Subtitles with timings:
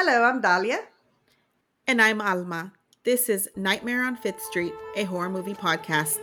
[0.00, 0.78] Hello, I'm Dalia.
[1.88, 2.72] And I'm Alma.
[3.02, 6.20] This is Nightmare on Film Street, a horror movie podcast.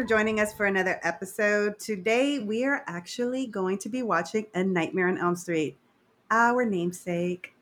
[0.00, 1.78] For joining us for another episode.
[1.78, 5.76] Today, we are actually going to be watching A Nightmare on Elm Street,
[6.30, 7.52] our namesake.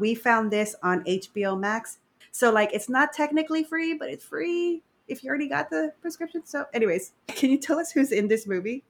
[0.00, 1.98] We found this on HBO Max.
[2.32, 6.44] So, like, it's not technically free, but it's free if you already got the prescription.
[6.44, 8.82] So, anyways, can you tell us who's in this movie?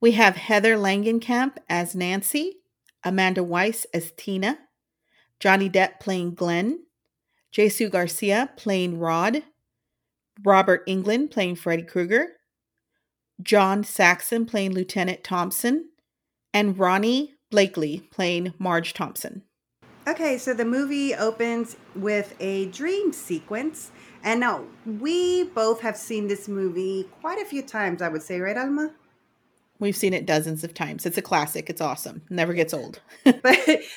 [0.00, 2.60] We have Heather Langenkamp as Nancy,
[3.04, 4.58] Amanda Wyss as Tina,
[5.38, 6.84] Johnny Depp playing Glenn,
[7.52, 9.42] Jesus Garcia playing Rod,
[10.42, 12.28] Robert Englund playing Freddy Krueger,
[13.42, 15.90] John Saxon playing Lieutenant Thompson,
[16.52, 19.42] and Ronee Blakley playing Marge Thompson.
[20.06, 23.90] Okay, so the movie opens with a dream sequence.
[24.22, 28.40] And now we both have seen this movie quite a few times, I would say,
[28.40, 28.92] right, Alma?
[29.80, 31.04] We've seen it dozens of times.
[31.04, 31.68] It's a classic.
[31.68, 32.22] It's awesome.
[32.30, 33.00] Never gets old.
[33.24, 33.44] but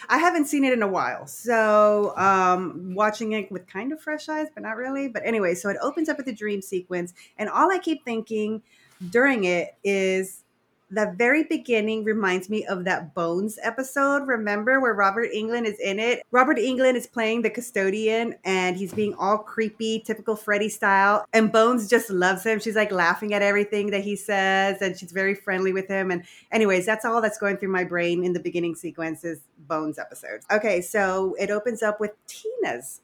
[0.10, 1.28] I haven't seen it in a while.
[1.28, 5.08] So um, watching it with kind of fresh eyes, but not really.
[5.08, 7.14] But anyway, so it opens up with the dream sequence.
[7.38, 8.64] And all I keep thinking
[9.12, 10.44] during it is
[10.90, 14.26] the very beginning reminds me of that Bones episode.
[14.26, 16.24] Remember where Robert Englund is in it?
[16.32, 21.26] Robert Englund is playing the custodian and he's being all creepy, typical Freddy style.
[21.34, 22.60] And Bones just loves him.
[22.60, 26.10] She's like laughing at everything that he says and she's very friendly with him.
[26.10, 30.40] And, anyways, that's all that's going through my brain in the beginning sequences Bones episode.
[30.52, 33.02] Okay, so it opens up with Tina's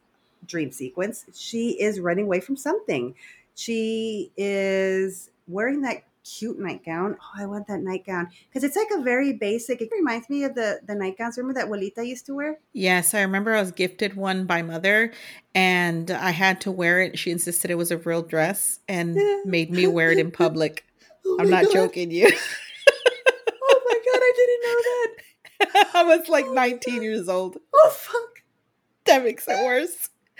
[0.47, 1.25] dream sequence.
[1.33, 3.13] She is running away from something.
[3.55, 7.17] She is wearing that cute nightgown.
[7.21, 9.81] Oh, I want that nightgown because it's like a very basic.
[9.81, 11.37] It reminds me of the the nightgowns.
[11.37, 12.59] Remember that Walita used to wear?
[12.73, 13.53] Yes, I remember.
[13.53, 15.11] I was gifted one by mother,
[15.53, 17.17] and I had to wear it.
[17.19, 20.85] She insisted it was a real dress and made me wear it in public.
[21.25, 21.73] oh I'm not God.
[21.73, 22.27] joking you.
[22.27, 25.09] oh my God, I didn't know that.
[25.95, 27.57] I was like oh 19 years old.
[27.73, 28.41] Oh fuck.
[29.05, 30.09] That makes it worse.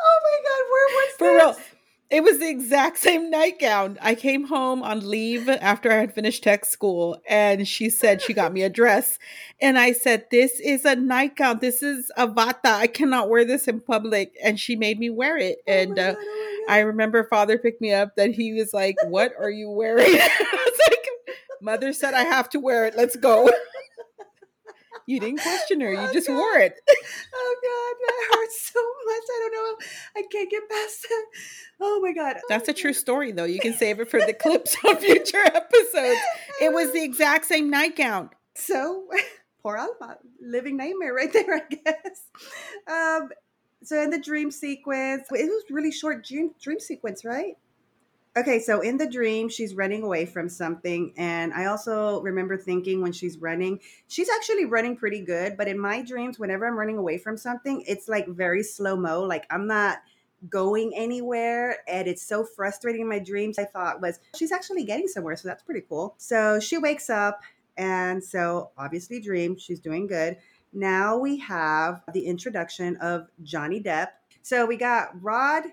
[0.00, 1.42] oh my God, where was For this?
[1.42, 1.79] real
[2.10, 3.98] it was the exact same nightgown.
[4.02, 8.34] I came home on leave after I had finished tech school, and she said she
[8.34, 9.18] got me a dress.
[9.60, 11.58] And I said, This is a nightgown.
[11.60, 12.66] This is a vata.
[12.66, 14.36] I cannot wear this in public.
[14.42, 15.58] And she made me wear it.
[15.68, 18.96] Oh and uh, God, oh I remember father picked me up that he was like,
[19.04, 20.04] What are you wearing?
[20.20, 22.96] I was like, Mother said I have to wear it.
[22.96, 23.48] Let's go.
[25.10, 25.92] You didn't question her.
[25.92, 26.36] You Oh, just God.
[26.36, 26.74] wore it.
[27.42, 29.22] Oh God, that hurts so much.
[29.28, 29.86] I don't know.
[30.16, 31.24] I can't get past that.
[31.80, 32.36] Oh my God.
[32.48, 33.44] That's a true story, though.
[33.44, 36.20] You can save it for the clips on future episodes.
[36.60, 38.30] It was the exact same nightgown.
[38.54, 39.06] so
[39.62, 42.22] poor Alma, living nightmare right there, I guess.
[42.88, 43.28] Um,
[43.82, 47.54] so in the dream sequence, it was really short dream dream sequence, right?
[48.36, 53.02] Okay, so in the dream, she's running away from something, and I also remember thinking
[53.02, 55.56] when she's running, she's actually running pretty good.
[55.56, 59.22] But in my dreams, whenever I'm running away from something, it's like very slow mo.
[59.22, 59.98] Like I'm not
[60.48, 63.58] going anywhere, and it's so frustrating in my dreams.
[63.58, 66.14] I thought was she's actually getting somewhere, so that's pretty cool.
[66.16, 67.40] So she wakes up,
[67.76, 70.36] and so obviously, dream, she's doing good.
[70.72, 74.10] Now we have the introduction of Johnny Depp.
[74.42, 75.64] So we got Rod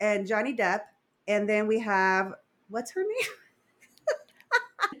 [0.00, 0.80] and Johnny Depp,
[1.30, 2.34] and then we have
[2.68, 3.30] what's her name?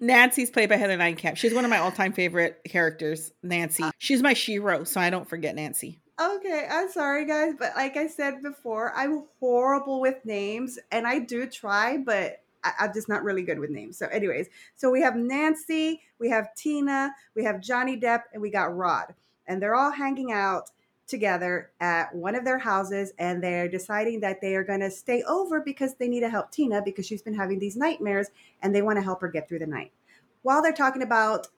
[0.00, 1.36] Nancy's played by Heather Langenkamp.
[1.36, 3.82] She's one of my all-time favorite characters, Nancy.
[3.82, 3.90] Uh.
[3.98, 6.00] She's my shiro, so I don't forget Nancy.
[6.20, 11.18] Okay, I'm sorry, guys, but like I said before, I'm horrible with names, and I
[11.18, 13.96] do try, but I, I'm just not really good with names.
[13.96, 18.50] So, anyways, so we have Nancy, we have Tina, we have Johnny Depp, and we
[18.50, 19.14] got Rod,
[19.46, 20.70] and they're all hanging out
[21.10, 25.22] together at one of their houses, and they're deciding that they are going to stay
[25.24, 28.28] over because they need to help Tina because she's been having these nightmares,
[28.62, 29.92] and they want to help her get through the night.
[30.42, 31.48] While they're talking about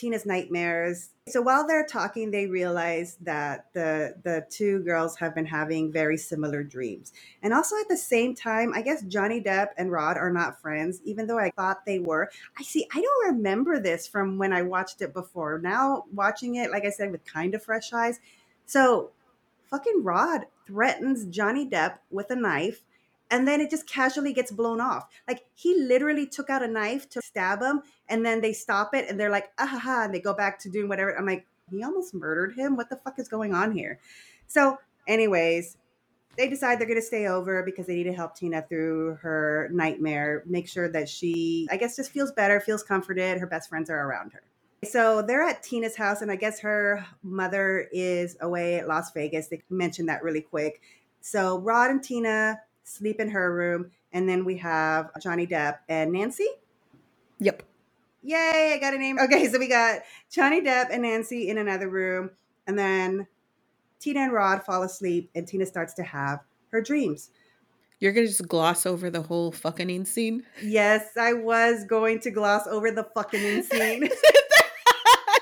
[0.00, 1.10] Tina's nightmares.
[1.28, 6.16] So while they're talking, they realize that the the two girls have been having very
[6.16, 7.12] similar dreams.
[7.42, 11.02] And also at the same time, I guess Johnny Depp and Rod are not friends,
[11.04, 12.30] even though I thought they were.
[12.58, 15.58] I see, I don't remember this from when I watched it before.
[15.58, 18.20] Now watching it, like I said, with kind of fresh eyes.
[18.70, 19.10] So
[19.68, 22.84] fucking Rod threatens Johnny Depp with a knife
[23.28, 25.08] and then it just casually gets blown off.
[25.26, 29.08] Like he literally took out a knife to stab him, and then they stop it,
[29.08, 31.16] and they're like, ah ha ha, and they go back to doing whatever.
[31.18, 32.76] I'm like, he almost murdered him.
[32.76, 33.98] What the fuck is going on here?
[34.46, 34.78] So,
[35.08, 35.76] anyways,
[36.36, 39.68] they decide they're going to stay over because they need to help Tina through her
[39.72, 43.38] nightmare, make sure that she, I guess, just feels better, feels comforted.
[43.38, 44.42] Her best friends are around her.
[44.84, 49.48] So they're at Tina's house, and I guess her mother is away at Las Vegas.
[49.48, 50.80] They mentioned that really quick.
[51.20, 56.12] So Rod and Tina sleep in her room, and then we have Johnny Depp and
[56.12, 56.48] Nancy.
[57.40, 57.62] Yep.
[58.22, 59.18] Yay, I got a name.
[59.18, 60.00] Okay, so we got
[60.30, 62.30] Johnny Depp and Nancy in another room,
[62.66, 63.26] and then
[63.98, 66.40] Tina and Rod fall asleep, and Tina starts to have
[66.70, 67.30] her dreams.
[67.98, 70.42] You're gonna just gloss over the whole fucking scene.
[70.62, 74.08] Yes, I was going to gloss over the fucking scene.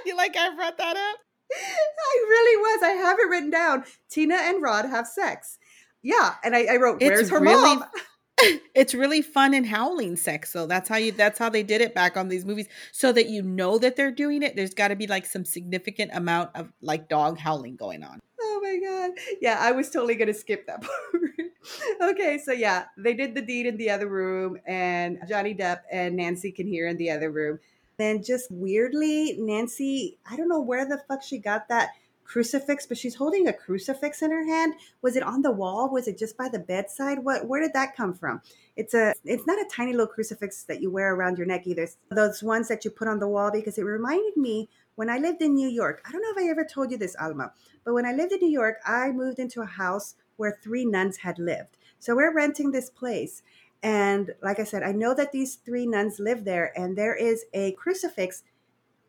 [0.06, 1.17] you like I brought that up?
[1.50, 2.83] I really was.
[2.83, 3.85] I have it written down.
[4.11, 5.59] Tina and Rod have sex.
[6.03, 7.85] Yeah, and I, I wrote, "Where's It's her really- mom?"
[8.75, 11.93] it's really fun and howling sex so that's how you that's how they did it
[11.93, 14.95] back on these movies so that you know that they're doing it there's got to
[14.95, 19.11] be like some significant amount of like dog howling going on Oh my god.
[19.41, 22.11] Yeah, I was totally gonna skip that part.
[22.12, 26.17] okay, so yeah, they did the deed in the other room, and Johnny Depp and
[26.17, 27.59] Nancy can hear in the other room.
[27.99, 31.91] Then just weirdly, Nancy, I don't know where the fuck she got that
[32.29, 34.75] crucifix, but she's holding a crucifix in her hand.
[35.03, 35.91] Was it on the wall?
[35.91, 37.19] Was it just by the bedside?
[37.25, 38.41] What where did that come from?
[38.77, 41.89] It's a it's not a tiny little crucifix that you wear around your neck either.
[42.11, 45.43] Those ones that you put on the wall because it reminded me when I lived
[45.43, 46.03] in New York.
[46.06, 47.53] I don't know if I ever told you this, Alma.
[47.85, 51.17] But when I lived in New York, I moved into a house where three nuns
[51.17, 51.79] had lived.
[51.99, 53.43] So we're renting this place.
[53.82, 57.44] And like I said, I know that these three nuns live there, and there is
[57.54, 58.42] a crucifix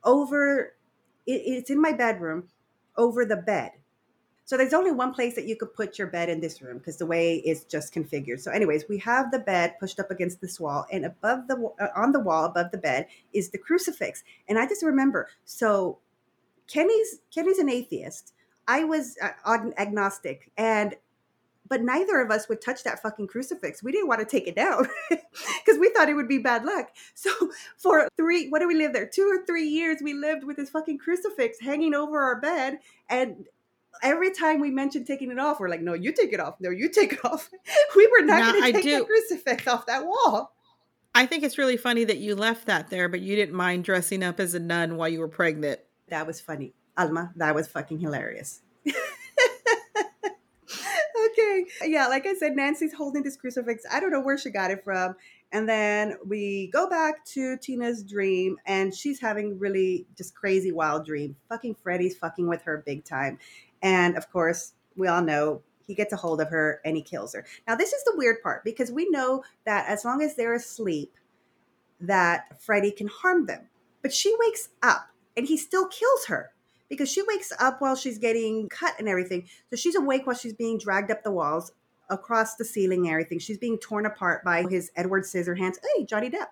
[0.03, 0.75] over,
[1.25, 2.49] it, it's in my bedroom,
[2.95, 3.71] over the bed.
[4.49, 6.97] So there's only one place that you could put your bed in this room because
[6.97, 8.39] the way it's just configured.
[8.39, 11.89] So, anyways, we have the bed pushed up against this wall, and above the uh,
[11.95, 14.23] on the wall above the bed is the crucifix.
[14.47, 15.99] And I just remember, so
[16.65, 18.33] Kenny's Kenny's an atheist.
[18.67, 20.95] I was uh, agnostic, and
[21.69, 23.81] but neither of us would touch that fucking crucifix.
[23.83, 26.89] We didn't want to take it down because we thought it would be bad luck.
[27.15, 27.31] So
[27.77, 29.05] for three, what do we live there?
[29.07, 32.79] Two or three years, we lived with this fucking crucifix hanging over our bed,
[33.09, 33.45] and
[34.01, 36.55] every time we mentioned taking it off, we're like, "No, you take it off.
[36.59, 37.49] No, you take it off."
[37.95, 40.53] we were not Now, going to take the crucifix off that wall.
[41.15, 44.23] i think it's really funny that you left that there but you didn't mind dressing
[44.23, 45.79] up as a nun while you were pregnant
[46.09, 47.31] That was funny, Alma.
[47.35, 48.61] That was fucking hilarious.
[51.83, 53.83] Yeah, like I said, Nancy's holding this crucifix.
[53.91, 55.15] I don't know where she got it from.
[55.51, 61.05] And then we go back to Tina's dream, and she's having really just crazy wild
[61.05, 61.35] dream.
[61.49, 63.39] Fucking Freddy's fucking with her big time.
[63.81, 67.33] And of course, we all know he gets a hold of her and he kills
[67.33, 67.45] her.
[67.67, 71.11] Now, this is the weird part because we know that as long as they're asleep,
[71.99, 73.67] that Freddy can harm them.
[74.03, 76.51] But she wakes up and he still kills her
[76.89, 79.47] because she wakes up while she's getting cut and everything.
[79.69, 81.71] So she's awake while she's being dragged up the walls,
[82.09, 83.39] across the ceiling and everything.
[83.39, 85.75] She's being torn apart by his Edward Scissorhands.
[85.95, 86.47] Hey, Johnny Depp.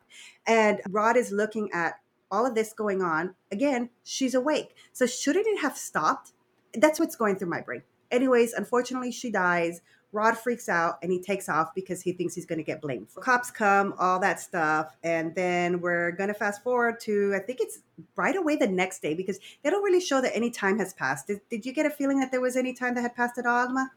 [0.46, 1.96] And Rod is looking at
[2.30, 3.36] all of this going on.
[3.52, 4.76] Again, she's awake.
[4.94, 6.34] So shouldn't it have stopped?
[6.74, 7.84] That's what's going through my brain.
[8.12, 9.82] Anyways, unfortunately, she dies.
[10.14, 13.08] Rod freaks out and he takes off because he thinks he's going to get blamed.
[13.20, 14.96] Cops come, all that stuff.
[15.04, 17.80] And then we're going to fast forward to, I think it's
[18.16, 21.28] right away the next day because they don't really show that any time has passed.
[21.28, 23.46] Did, did you get a feeling that there was any time that had passed at
[23.46, 23.92] all, Alma?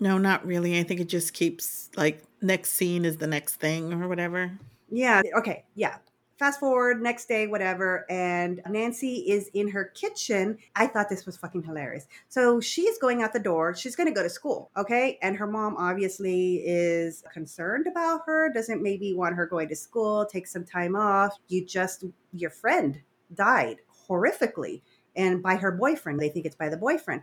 [0.00, 0.78] No, not really.
[0.78, 4.58] I think it just keeps like next scene is the next thing or whatever.
[4.90, 5.22] Yeah.
[5.36, 5.64] Okay.
[5.74, 5.96] Yeah.
[6.38, 10.56] Fast forward, next day, whatever, and Nancy is in her kitchen.
[10.76, 12.06] I thought this was fucking hilarious.
[12.28, 13.74] So she's going out the door.
[13.74, 14.70] She's going to go to school.
[14.76, 15.18] Okay.
[15.20, 20.26] And her mom obviously is concerned about her, doesn't maybe want her going to school,
[20.26, 21.36] take some time off.
[21.48, 23.00] You just, your friend
[23.34, 23.78] died
[24.08, 24.82] horrifically
[25.16, 26.20] and by her boyfriend.
[26.20, 27.22] They think it's by the boyfriend.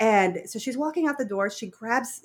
[0.00, 1.48] And so she's walking out the door.
[1.48, 2.24] She grabs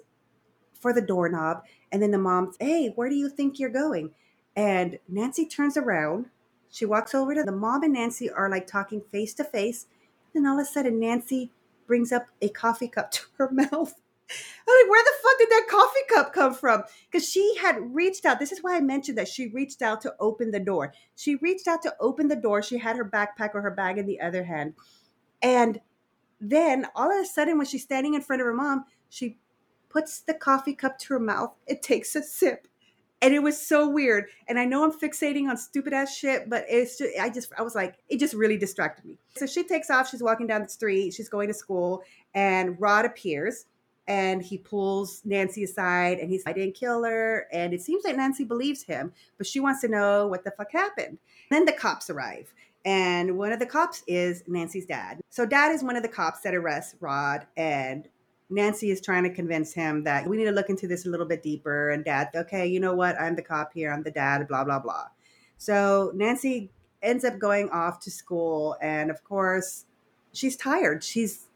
[0.79, 1.63] for the doorknob,
[1.93, 4.11] and then the mom, hey, where do you think you're going?
[4.55, 6.27] And Nancy turns around.
[6.69, 9.87] She walks over to the mom, and Nancy are like talking face to face.
[10.33, 11.51] Then all of a sudden, Nancy
[11.87, 13.71] brings up a coffee cup to her mouth.
[14.67, 16.83] I'm like, where the fuck did that coffee cup come from?
[17.11, 18.39] Because she had reached out.
[18.39, 20.93] This is why I mentioned that she reached out to open the door.
[21.15, 22.63] She reached out to open the door.
[22.63, 24.73] She had her backpack or her bag in the other hand.
[25.41, 25.81] And
[26.39, 29.37] then all of a sudden, when she's standing in front of her mom, she
[29.89, 31.53] puts the coffee cup to her mouth.
[31.67, 32.67] It takes a sip.
[33.23, 34.25] And it was so weird.
[34.49, 37.61] And I know I'm fixating on stupid ass shit, but it's just, I just, I
[37.61, 39.17] was like, it just really distracted me.
[39.37, 40.09] So she takes off.
[40.09, 41.13] She's walking down the street.
[41.13, 42.03] She's going to school.
[42.35, 43.65] And Rod appears
[44.09, 47.47] and he pulls Nancy aside and he's, I didn't kill her.
[47.53, 50.73] And it seems like Nancy believes him, but she wants to know what the fuck
[50.73, 51.17] happened.
[51.49, 52.53] Then the cops arrive.
[52.83, 55.21] And one of the cops is Nancy's dad.
[55.29, 58.09] So dad is one of the cops that arrests Rod and
[58.53, 61.25] Nancy is trying to convince him that we need to look into this a little
[61.25, 61.89] bit deeper.
[61.89, 63.19] And dad, okay, you know what?
[63.19, 63.91] I'm the cop here.
[63.91, 65.07] I'm the dad, blah, blah, blah.
[65.57, 66.69] So Nancy
[67.01, 68.77] ends up going off to school.
[68.81, 69.85] And of course,
[70.33, 71.03] she's tired.
[71.03, 71.47] She's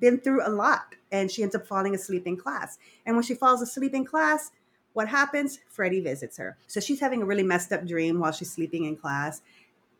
[0.00, 2.78] been through a lot and she ends up falling asleep in class.
[3.04, 4.50] And when she falls asleep in class,
[4.94, 5.60] what happens?
[5.68, 6.56] Freddy visits her.
[6.66, 9.42] So she's having a really messed up dream while she's sleeping in class.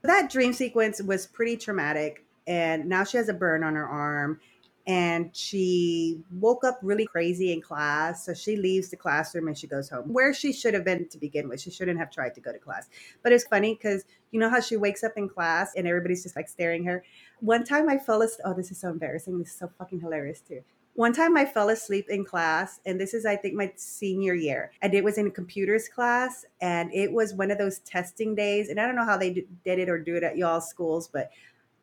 [0.02, 2.24] That dream sequence was pretty traumatic.
[2.46, 4.40] And now she has a burn on her arm
[4.86, 8.24] and she woke up really crazy in class.
[8.24, 11.18] So she leaves the classroom and she goes home, where she should have been to
[11.18, 11.60] begin with.
[11.60, 12.88] She shouldn't have tried to go to class.
[13.22, 16.36] But it's funny because you know how she wakes up in class and everybody's just
[16.36, 17.02] like staring her.
[17.40, 18.42] One time I fell asleep.
[18.44, 19.38] Oh, this is so embarrassing.
[19.38, 20.62] This is so fucking hilarious too.
[20.94, 24.72] One time I fell asleep in class, and this is, I think, my senior year.
[24.80, 28.70] And it was in computers class, and it was one of those testing days.
[28.70, 31.30] And I don't know how they did it or do it at y'all schools, but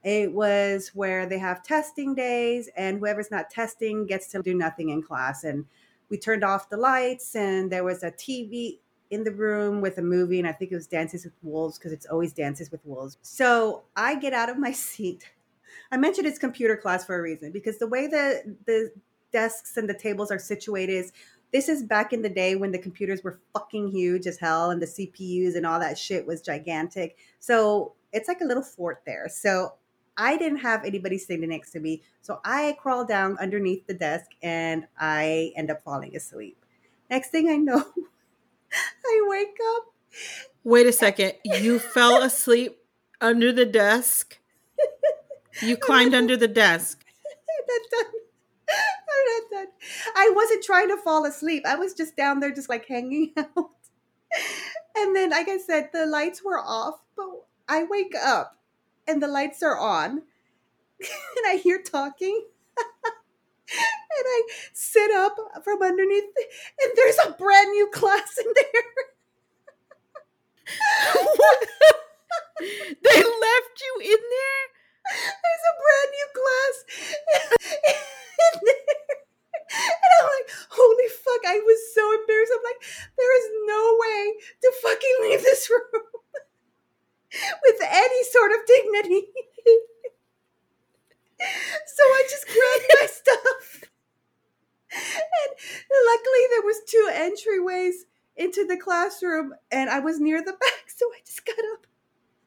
[0.04, 4.90] it was where they have testing days, and whoever's not testing gets to do nothing
[4.90, 5.44] in class.
[5.44, 5.66] And
[6.10, 8.80] we turned off the lights, and there was a TV
[9.12, 11.94] in the room with a movie, and I think it was Dances with Wolves because
[11.94, 13.18] it's always Dances with Wolves.
[13.22, 15.32] So I get out of my seat.
[15.92, 18.92] I mentioned it's computer class for a reason because the way the the
[19.32, 21.12] desks and the tables are situated is
[21.52, 24.82] this is back in the day when the computers were fucking huge as hell and
[24.82, 27.18] the CPUs and all that shit was gigantic.
[27.40, 29.28] So it's like a little fort there.
[29.30, 29.74] So
[30.18, 32.02] I didn't have anybody standing next to me.
[32.22, 36.58] So I crawl down underneath the desk and I end up falling asleep.
[37.10, 37.84] Next thing I know,
[39.06, 39.84] I wake up.
[40.64, 41.34] Wait a second.
[41.44, 42.78] You fell asleep
[43.20, 44.40] under the desk?
[45.62, 47.04] You climbed under the desk.
[50.16, 51.64] I wasn't trying to fall asleep.
[51.66, 53.72] I was just down there, just like hanging out.
[54.96, 57.28] And then, like I said, the lights were off, but
[57.68, 58.58] I wake up
[59.08, 60.24] and the lights are on
[61.38, 62.46] and I hear talking.
[62.78, 64.44] and I
[64.74, 66.24] sit up from underneath
[66.82, 68.84] and there's a brand new class in there.
[72.60, 74.66] they left you in there?
[75.12, 76.76] There's a brand new class
[77.34, 78.78] in there.
[79.74, 82.54] And I'm like, holy fuck, I was so embarrassed.
[82.56, 82.82] I'm like,
[83.18, 86.23] there is no way to fucking leave this room
[87.64, 89.28] with any sort of dignity.
[91.88, 93.90] so I just grabbed my stuff.
[94.94, 95.52] And
[96.06, 101.06] luckily there was two entryways into the classroom and I was near the back, so
[101.08, 101.88] I just got up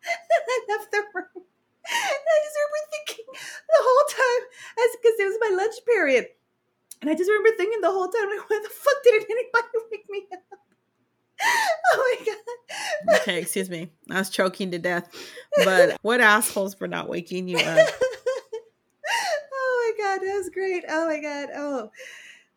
[0.07, 1.45] and I left the room.
[1.87, 4.43] And I just remember thinking the whole time,
[4.83, 6.27] as because it was my lunch period.
[7.01, 10.07] And I just remember thinking the whole time, like, why the fuck didn't anybody wake
[10.11, 10.66] me up?
[11.93, 13.21] oh my god.
[13.21, 13.91] okay, excuse me.
[14.11, 15.09] I was choking to death.
[15.65, 17.89] But what assholes for not waking you up?
[19.55, 20.85] oh my god, that was great.
[20.89, 21.49] Oh my god.
[21.55, 21.91] Oh.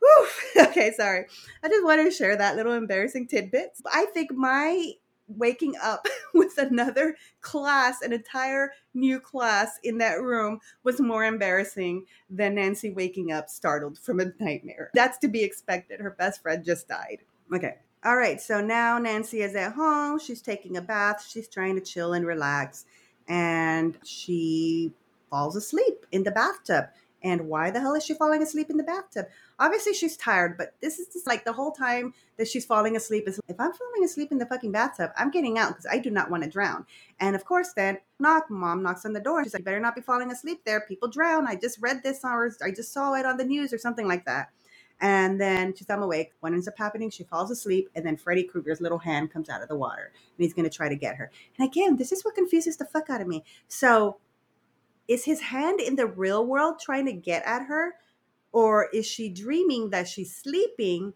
[0.02, 0.28] Whew.
[0.68, 1.26] Okay, sorry.
[1.62, 3.72] I just wanted to share that little embarrassing tidbit.
[3.92, 4.94] I think my
[5.28, 12.06] waking up with another class, an entire new class in that room, was more embarrassing
[12.30, 14.90] than Nancy waking up startled from a nightmare.
[14.94, 16.00] That's to be expected.
[16.00, 17.20] Her best friend just died.
[17.54, 17.76] Okay.
[18.06, 20.20] All right, so now Nancy is at home.
[20.20, 21.26] She's taking a bath.
[21.28, 22.86] She's trying to chill and relax.
[23.28, 24.94] And she
[25.30, 26.86] falls asleep in the bathtub.
[27.22, 29.26] And why the hell is she falling asleep in the bathtub?
[29.60, 33.28] Obviously, she's tired, but this is just like the whole time that she's falling asleep
[33.28, 36.10] is if I'm falling asleep in the fucking bathtub, I'm getting out because I do
[36.10, 36.86] not want to drown.
[37.20, 39.44] And of course, then knock, mom knocks on the door.
[39.44, 40.80] She's like, better not be falling asleep there.
[40.80, 41.46] People drown.
[41.46, 44.24] I just read this or I just saw it on the news or something like
[44.24, 44.52] that.
[45.02, 46.34] And then she's I'm awake.
[46.42, 47.10] What ends up happening?
[47.10, 50.44] She falls asleep, and then Freddy Krueger's little hand comes out of the water, and
[50.44, 51.32] he's going to try to get her.
[51.58, 53.44] And again, this is what confuses the fuck out of me.
[53.68, 54.18] So,
[55.08, 57.96] is his hand in the real world trying to get at her,
[58.52, 61.14] or is she dreaming that she's sleeping,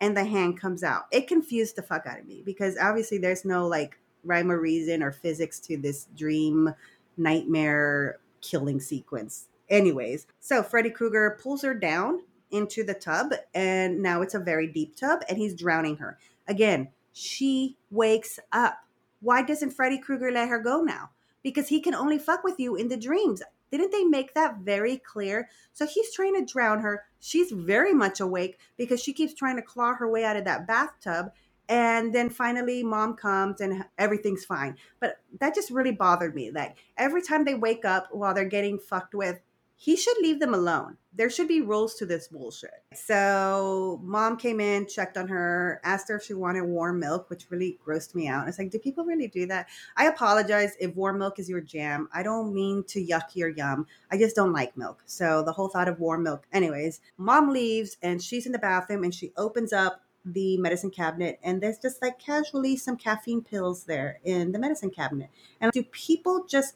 [0.00, 1.04] and the hand comes out?
[1.10, 5.02] It confused the fuck out of me because obviously there's no like rhyme or reason
[5.02, 6.74] or physics to this dream
[7.16, 9.48] nightmare killing sequence.
[9.68, 14.66] Anyways, so Freddy Krueger pulls her down into the tub and now it's a very
[14.66, 16.18] deep tub and he's drowning her.
[16.48, 18.78] Again, she wakes up.
[19.20, 21.10] Why doesn't Freddy Krueger let her go now?
[21.42, 23.42] Because he can only fuck with you in the dreams.
[23.70, 25.48] Didn't they make that very clear?
[25.72, 27.04] So he's trying to drown her.
[27.18, 30.66] She's very much awake because she keeps trying to claw her way out of that
[30.66, 31.32] bathtub.
[31.68, 34.76] And then finally, mom comes and everything's fine.
[35.00, 36.50] But that just really bothered me.
[36.52, 39.40] Like every time they wake up while they're getting fucked with,
[39.78, 40.96] he should leave them alone.
[41.12, 42.82] There should be rules to this bullshit.
[42.94, 47.50] So, mom came in, checked on her, asked her if she wanted warm milk, which
[47.50, 48.48] really grossed me out.
[48.48, 49.68] It's like, do people really do that?
[49.96, 52.08] I apologize if warm milk is your jam.
[52.12, 53.86] I don't mean to yuck your yum.
[54.10, 55.02] I just don't like milk.
[55.04, 56.46] So, the whole thought of warm milk.
[56.52, 61.38] Anyways, mom leaves and she's in the bathroom and she opens up the medicine cabinet
[61.44, 65.30] and there's just like casually some caffeine pills there in the medicine cabinet.
[65.60, 66.74] And do people just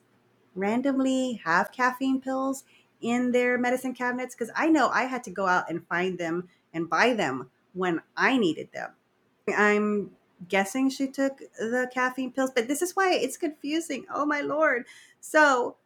[0.54, 2.64] randomly have caffeine pills
[3.00, 4.34] in their medicine cabinets?
[4.34, 8.00] Because I know I had to go out and find them and buy them when
[8.16, 8.90] I needed them.
[9.56, 10.10] I'm
[10.48, 14.06] guessing she took the caffeine pills, but this is why it's confusing.
[14.12, 14.86] Oh my lord.
[15.20, 15.76] So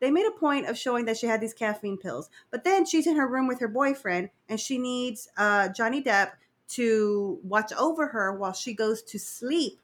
[0.00, 3.06] they made a point of showing that she had these caffeine pills, but then she's
[3.06, 6.32] in her room with her boyfriend and she needs uh, Johnny Depp
[6.70, 9.80] to watch over her while she goes to sleep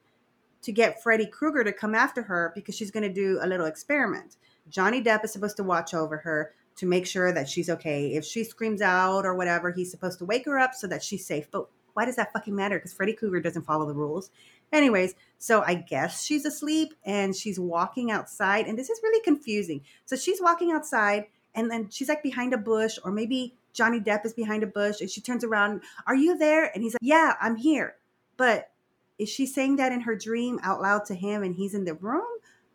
[0.62, 3.66] to get Freddy Krueger to come after her because she's going to do a little
[3.66, 4.37] experiment.
[4.68, 8.14] Johnny Depp is supposed to watch over her to make sure that she's okay.
[8.14, 11.26] If she screams out or whatever, he's supposed to wake her up so that she's
[11.26, 11.50] safe.
[11.50, 12.76] But why does that fucking matter?
[12.78, 14.30] Because Freddy Krueger doesn't follow the rules.
[14.73, 19.83] Anyways, so I guess she's asleep and she's walking outside, and this is really confusing.
[20.04, 24.25] So she's walking outside, and then she's like behind a bush, or maybe Johnny Depp
[24.25, 26.71] is behind a bush and she turns around, Are you there?
[26.75, 27.97] And he's like, Yeah, I'm here.
[28.37, 28.71] But
[29.18, 31.95] is she saying that in her dream out loud to him and he's in the
[31.95, 32.26] room?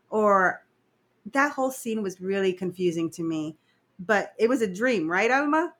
[0.09, 0.63] Or
[1.31, 3.57] that whole scene was really confusing to me.
[4.01, 5.73] But it was a dream, right, Alma?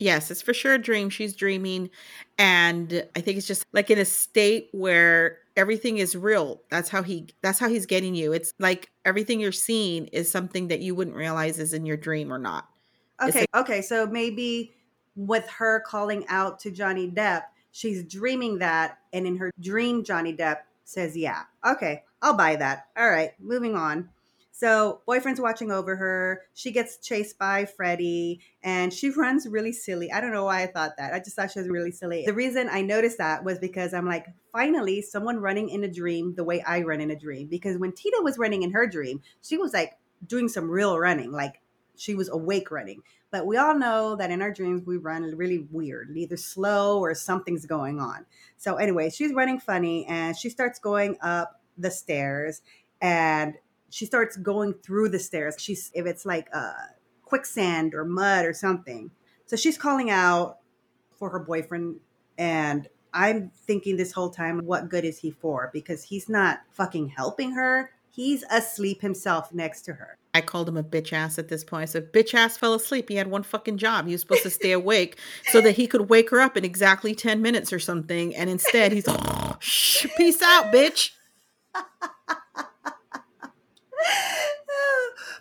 [0.00, 1.10] Yes, it's for sure a dream.
[1.10, 1.90] She's dreaming.
[2.38, 6.60] And I think it's just like in a state where everything is real.
[6.70, 8.32] That's how he that's how he's getting you.
[8.32, 12.32] It's like everything you're seeing is something that you wouldn't realize is in your dream
[12.32, 12.68] or not.
[13.20, 13.82] Okay, like- okay.
[13.82, 14.72] So maybe
[15.16, 17.42] with her calling out to Johnny Depp,
[17.72, 22.86] she's dreaming that, and in her dream, Johnny Depp says, "Yeah, okay, I'll buy that."
[22.96, 24.08] All right, moving on.
[24.58, 26.42] So, boyfriend's watching over her.
[26.52, 30.10] She gets chased by Freddy and she runs really silly.
[30.10, 31.14] I don't know why I thought that.
[31.14, 32.24] I just thought she was really silly.
[32.26, 36.34] The reason I noticed that was because I'm like, finally, someone running in a dream
[36.34, 37.46] the way I run in a dream.
[37.46, 39.96] Because when Tina was running in her dream, she was like
[40.26, 41.60] doing some real running, like
[41.96, 43.02] she was awake running.
[43.30, 47.14] But we all know that in our dreams we run really weird, either slow or
[47.14, 48.26] something's going on.
[48.56, 52.60] So anyway, she's running funny and she starts going up the stairs
[53.00, 53.54] and
[53.90, 55.56] she starts going through the stairs.
[55.58, 56.72] She's if it's like uh
[57.24, 59.10] quicksand or mud or something.
[59.46, 60.58] So she's calling out
[61.18, 62.00] for her boyfriend
[62.36, 65.70] and I'm thinking this whole time, what good is he for?
[65.72, 67.90] Because he's not fucking helping her.
[68.10, 70.16] He's asleep himself next to her.
[70.34, 71.82] I called him a bitch ass at this point.
[71.82, 73.08] I said, bitch ass fell asleep.
[73.08, 74.06] He had one fucking job.
[74.06, 75.18] He was supposed to stay awake
[75.50, 78.34] so that he could wake her up in exactly 10 minutes or something.
[78.36, 81.12] And instead, he's, oh, shh, peace out, bitch.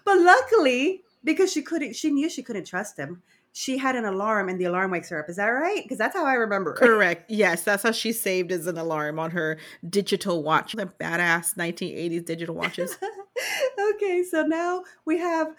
[0.07, 3.21] but luckily, because she couldn't, she knew she couldn't trust him
[3.57, 5.27] she had an alarm and the alarm wakes her up.
[5.27, 5.81] Is that right?
[5.81, 6.73] Because that's how I remember.
[6.73, 6.77] It.
[6.77, 7.31] Correct.
[7.31, 9.57] Yes, that's how she saved as an alarm on her
[9.89, 10.73] digital watch.
[10.73, 12.99] The badass 1980s digital watches.
[13.95, 15.55] okay, so now we have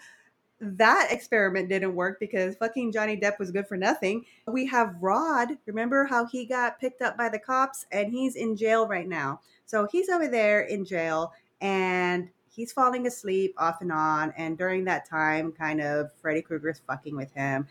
[0.61, 4.23] that experiment didn't work because fucking Johnny Depp was good for nothing.
[4.47, 5.57] We have Rod.
[5.65, 9.41] Remember how he got picked up by the cops and he's in jail right now.
[9.65, 14.33] So he's over there in jail and he's falling asleep off and on.
[14.35, 17.67] And during that time, kind of Freddy Krueger's fucking with him.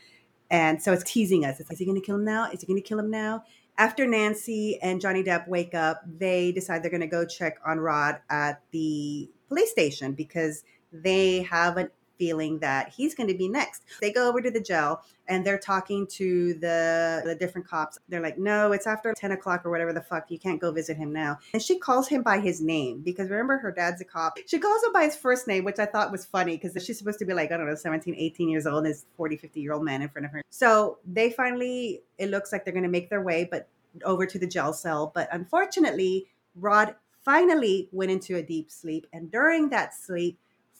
[0.50, 1.60] And so it's teasing us.
[1.60, 2.50] It's like, is he going to kill him now?
[2.50, 3.44] Is he going to kill him now?
[3.76, 7.78] After Nancy and Johnny Depp wake up, they decide they're going to go check on
[7.78, 13.48] Rod at the police station because they have an feeling that he's going to be
[13.48, 13.84] next.
[14.00, 17.98] They go over to the jail and they're talking to the, the different cops.
[18.08, 20.30] They're like, no, it's after 10 o'clock or whatever the fuck.
[20.30, 21.38] You can't go visit him now.
[21.52, 24.38] And she calls him by his name because remember her dad's a cop.
[24.46, 27.18] She calls him by his first name, which I thought was funny because she's supposed
[27.20, 29.72] to be like, I don't know, 17, 18 years old and this 40, 50 year
[29.72, 30.42] old man in front of her.
[30.50, 33.68] So they finally, it looks like they're going to make their way, but
[34.04, 35.12] over to the jail cell.
[35.14, 39.06] But unfortunately, Rod finally went into a deep sleep.
[39.12, 40.38] And during that sleep,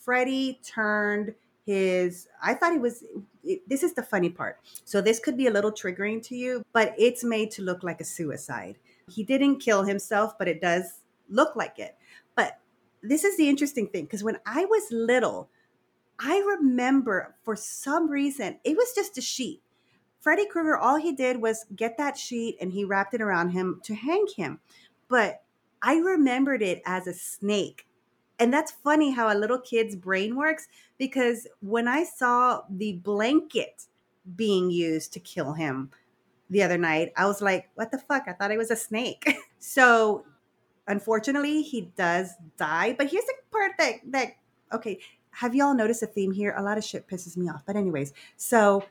[0.09, 1.35] Freddy turned
[1.67, 3.05] his I thought he was
[3.45, 4.59] it, this is the funny part.
[4.87, 8.01] So this could be a little triggering to you, but it's made to look like
[8.01, 8.79] a suicide.
[9.11, 11.95] He didn't kill himself, but it does look like it.
[12.35, 12.59] But
[13.03, 15.51] this is the interesting thing because when I was little,
[16.19, 19.61] I remember for some reason it was just a sheet.
[20.21, 23.83] Freddy Krueger, all he did was get that sheet and he wrapped it around him
[23.85, 24.61] to hang him.
[25.07, 25.43] But
[25.83, 27.85] I remembered it as a snake
[28.39, 33.85] and that's funny how a little kid's brain works because when I saw the blanket
[34.37, 35.91] being used to kill him
[36.51, 38.25] the other night, I was like, what the fuck?
[38.27, 39.37] I thought it was a snake.
[39.59, 40.25] so
[40.87, 42.95] unfortunately, he does die.
[42.97, 44.29] But here's the part that that
[44.73, 44.99] okay,
[45.31, 46.55] have y'all noticed a theme here?
[46.57, 47.63] A lot of shit pisses me off.
[47.65, 48.85] But, anyways, so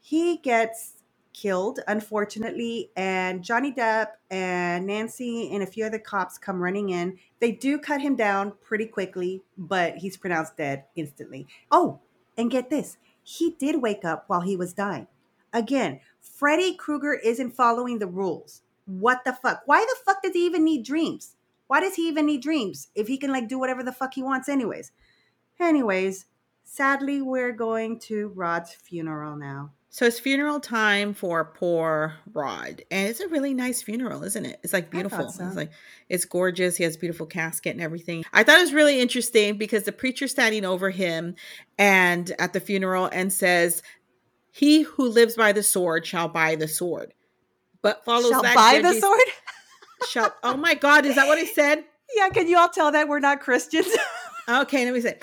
[0.00, 0.94] he gets
[1.40, 7.18] killed, unfortunately, and Johnny Depp and Nancy and a few other cops come running in.
[7.38, 11.46] They do cut him down pretty quickly, but he's pronounced dead instantly.
[11.70, 12.00] Oh,
[12.36, 15.06] and get this he did wake up while he was dying.
[15.52, 18.62] Again, Freddy Krueger isn't following the rules.
[18.86, 19.62] What the fuck?
[19.66, 21.36] Why the fuck does he even need dreams?
[21.66, 24.22] Why does he even need dreams if he can like do whatever the fuck he
[24.22, 24.92] wants anyways?
[25.60, 26.24] Anyways,
[26.64, 29.72] sadly we're going to Rod's funeral now.
[29.90, 32.82] So it's funeral time for poor Rod.
[32.90, 34.60] And it's a really nice funeral, isn't it?
[34.62, 35.30] It's like beautiful.
[35.30, 35.46] so.
[35.46, 35.70] It's like
[36.08, 36.76] it's gorgeous.
[36.76, 38.24] He has a beautiful casket and everything.
[38.32, 41.36] I thought it was really interesting because the preacher standing over him
[41.78, 43.82] and at the funeral and says,
[44.50, 47.14] He who lives by the sword shall buy the sword.
[47.80, 49.20] But follows Shall that buy the sword?
[50.08, 51.84] Shall, oh my God, is that what he said?
[52.16, 53.88] yeah, can you all tell that we're not Christians?
[54.50, 55.18] Okay, let me say.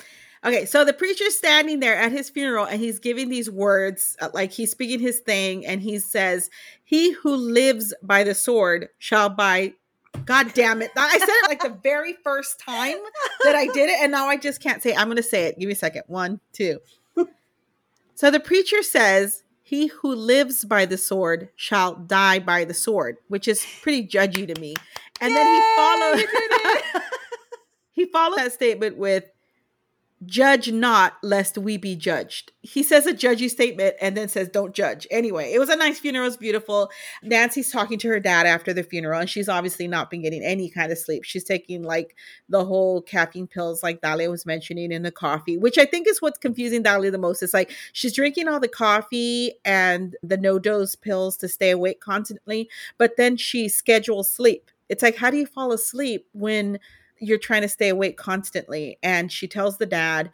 [0.46, 4.28] Okay, so the preacher's standing there at his funeral and he's giving these words, uh,
[4.32, 6.50] like he's speaking his thing, and he says,
[6.84, 9.74] He who lives by the sword shall buy.
[10.24, 10.92] God damn it.
[10.96, 12.96] I said it like the very first time
[13.42, 14.98] that I did it, and now I just can't say it.
[14.98, 15.58] I'm going to say it.
[15.58, 16.04] Give me a second.
[16.06, 16.78] One, two.
[18.14, 23.18] So the preacher says, He who lives by the sword shall die by the sword,
[23.28, 24.74] which is pretty judgy to me.
[25.20, 26.20] And then he Yay, follows.
[26.22, 27.02] you did it.
[27.92, 29.24] he follows that statement with
[30.24, 32.52] judge not lest we be judged.
[32.62, 35.06] He says a judgy statement and then says don't judge.
[35.10, 36.24] Anyway it was a nice funeral.
[36.24, 36.90] It was beautiful.
[37.22, 40.70] Nancy's talking to her dad after the funeral and she's obviously not been getting any
[40.70, 41.24] kind of sleep.
[41.24, 42.16] She's taking like
[42.48, 46.22] the whole caffeine pills like Dalia was mentioning in the coffee which i think is
[46.22, 47.42] what's confusing Dalia the most.
[47.42, 52.70] It's like she's drinking all the coffee and the NoDoz pills to stay awake constantly
[52.96, 54.70] but then she schedules sleep.
[54.88, 56.78] It's like how do you fall asleep when
[57.18, 58.98] you're trying to stay awake constantly.
[59.02, 60.30] And she tells the dad,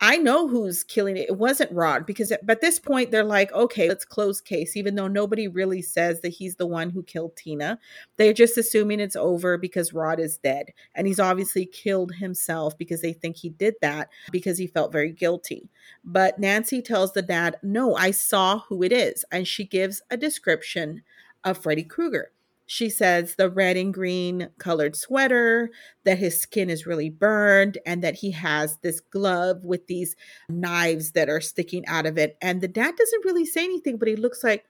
[0.00, 1.30] I know who's killing it.
[1.30, 5.08] It wasn't Rod because at, this point they're like, okay, let's close case, even though
[5.08, 7.78] nobody really says that he's the one who killed Tina.
[8.16, 10.72] They're just assuming it's over because Rod is dead.
[10.94, 15.12] And he's obviously killed himself because they think he did that because he felt very
[15.12, 15.70] guilty.
[16.04, 19.24] But Nancy tells the dad, no, I saw who it is.
[19.30, 21.02] And she gives a description
[21.44, 22.30] of Freddy Krueger.
[22.66, 25.70] She says the red and green colored sweater,
[26.04, 30.16] that his skin is really burned, and that he has this glove with these
[30.48, 32.36] knives that are sticking out of it.
[32.40, 34.64] And the dad doesn't really say anything, but he looks like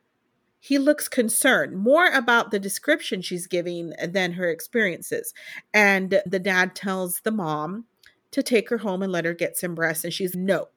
[0.59, 5.35] he looks concerned more about the description she's giving than her experiences.
[5.74, 7.85] And the dad tells the mom
[8.30, 10.04] to take her home and let her get some rest.
[10.04, 10.68] And she's no,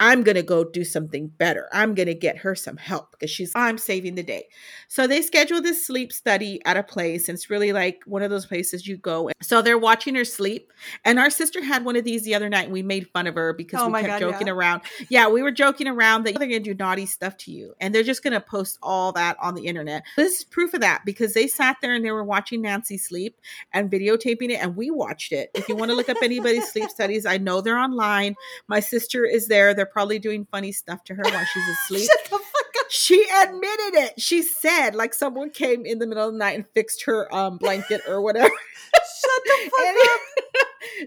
[0.00, 1.68] I'm going to go do something better.
[1.72, 4.48] I'm going to get her some help because she's, I'm saving the day.
[4.88, 7.28] So they schedule this sleep study at a place.
[7.28, 9.30] And it's really like one of those places you go.
[9.42, 10.72] So they're watching her sleep.
[11.04, 13.34] And our sister had one of these the other night and we made fun of
[13.34, 14.54] her because Oh we kept God, joking yeah.
[14.54, 14.82] around.
[15.10, 17.74] Yeah, we were joking around that they're going to do naughty stuff to you.
[17.78, 20.02] And they're just going to post all that on the internet.
[20.16, 23.38] This is proof of that because they sat there and they were watching Nancy sleep
[23.74, 24.62] and videotaping it.
[24.62, 25.50] And we watched it.
[25.54, 28.34] If you want to look up anybody's sleep studies, I know they're online.
[28.66, 29.74] My sister is there.
[29.74, 32.08] They're probably doing funny stuff to her while she's asleep.
[32.10, 32.86] Shut the fuck up.
[32.90, 34.20] She admitted it.
[34.20, 37.56] She said, like someone came in the middle of the night and fixed her um
[37.58, 38.48] blanket or whatever.
[38.94, 40.20] Shut the fuck And- up.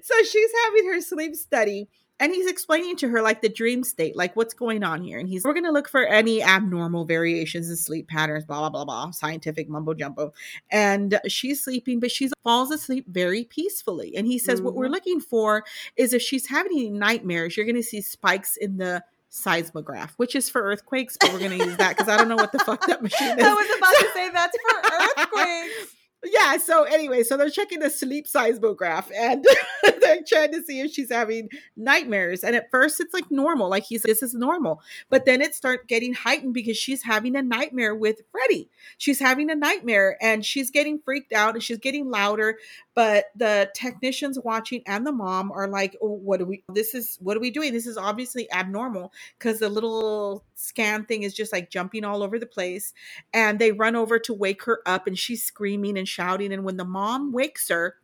[0.03, 1.87] so she's having her sleep study.
[2.23, 5.19] And he's explaining to her like the dream state, like what's going on here.
[5.19, 8.69] And he's, we're going to look for any abnormal variations in sleep patterns, blah, blah,
[8.69, 10.33] blah, blah, scientific mumbo jumbo.
[10.71, 14.15] And she's sleeping, but she falls asleep very peacefully.
[14.15, 14.91] And he says, what we're Mhm.
[14.91, 15.65] looking for
[15.97, 20.33] is if she's having any nightmares, you're going to see spikes in the seismograph, which
[20.33, 22.59] is for earthquakes, but we're going to use that because I don't know what the
[22.59, 23.43] fuck that machine is.
[23.45, 25.95] I was about to say that's for earthquakes.
[26.25, 29.45] Yeah, so anyway, so they're checking the sleep seismograph and
[30.01, 32.45] they're trying to see if she's having nightmares.
[32.45, 34.81] And at first it's like normal, like he's this is normal.
[35.09, 38.69] But then it starts getting heightened because she's having a nightmare with Freddy.
[38.97, 42.57] She's having a nightmare and she's getting freaked out and she's getting louder.
[42.95, 47.17] But the technicians watching and the mom are like, oh, what do we this is
[47.21, 47.73] what are we doing?
[47.73, 52.39] This is obviously abnormal because the little scan thing is just like jumping all over
[52.39, 52.93] the place
[53.33, 56.77] and they run over to wake her up and she's screaming and shouting and when
[56.77, 57.95] the mom wakes her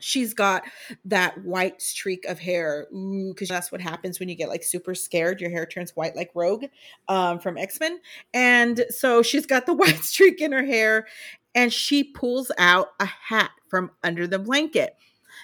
[0.00, 0.62] she's got
[1.04, 4.94] that white streak of hair ooh because that's what happens when you get like super
[4.94, 6.66] scared your hair turns white like rogue
[7.08, 7.98] um, from x-men
[8.32, 11.06] and so she's got the white streak in her hair
[11.54, 14.94] and she pulls out a hat from under the blanket.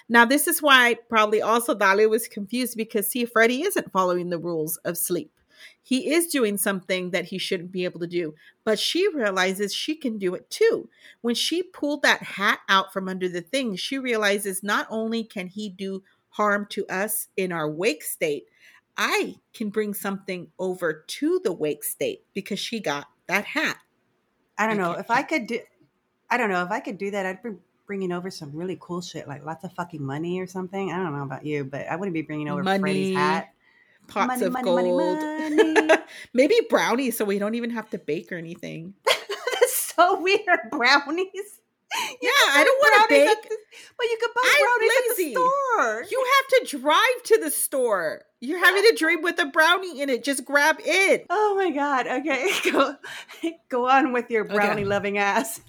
[0.07, 4.37] Now this is why probably also Dalia was confused because see Freddy isn't following the
[4.37, 5.31] rules of sleep
[5.81, 9.95] he is doing something that he shouldn't be able to do but she realizes she
[9.95, 10.89] can do it too
[11.25, 15.47] when she pulled that hat out from under the thing, she realizes not only can
[15.47, 18.45] he do harm to us in our wake state,
[18.95, 23.77] I can bring something over to the wake state because she got that hat.
[24.55, 25.61] I don't know if I could do.
[26.29, 27.25] I don't know if I could do that.
[27.25, 27.53] I'd be
[27.87, 30.91] bringing over some really cool shit, like lots of fucking money or something.
[30.91, 33.49] I don't know about you, but I wouldn't be bringing over Money, Freddy's hat.
[34.07, 35.17] Pots Money, of money, gold.
[35.19, 35.89] money.
[36.33, 38.93] Maybe brownies so we don't even have to bake or anything.
[39.67, 40.59] So weird.
[40.71, 41.61] Brownies.
[42.21, 43.49] Yeah, I don't want to bake.
[43.49, 43.57] the-
[43.97, 45.31] but you could buy I'm brownies lazy.
[45.31, 46.05] at the store.
[46.11, 48.21] You have to drive to the store.
[48.41, 50.23] You're having a dream with a brownie in it.
[50.23, 51.25] Just grab it.
[51.29, 52.05] Oh my god.
[52.07, 52.95] Okay, go
[53.69, 54.55] go on with your Okay.
[54.55, 55.61] brownie loving ass.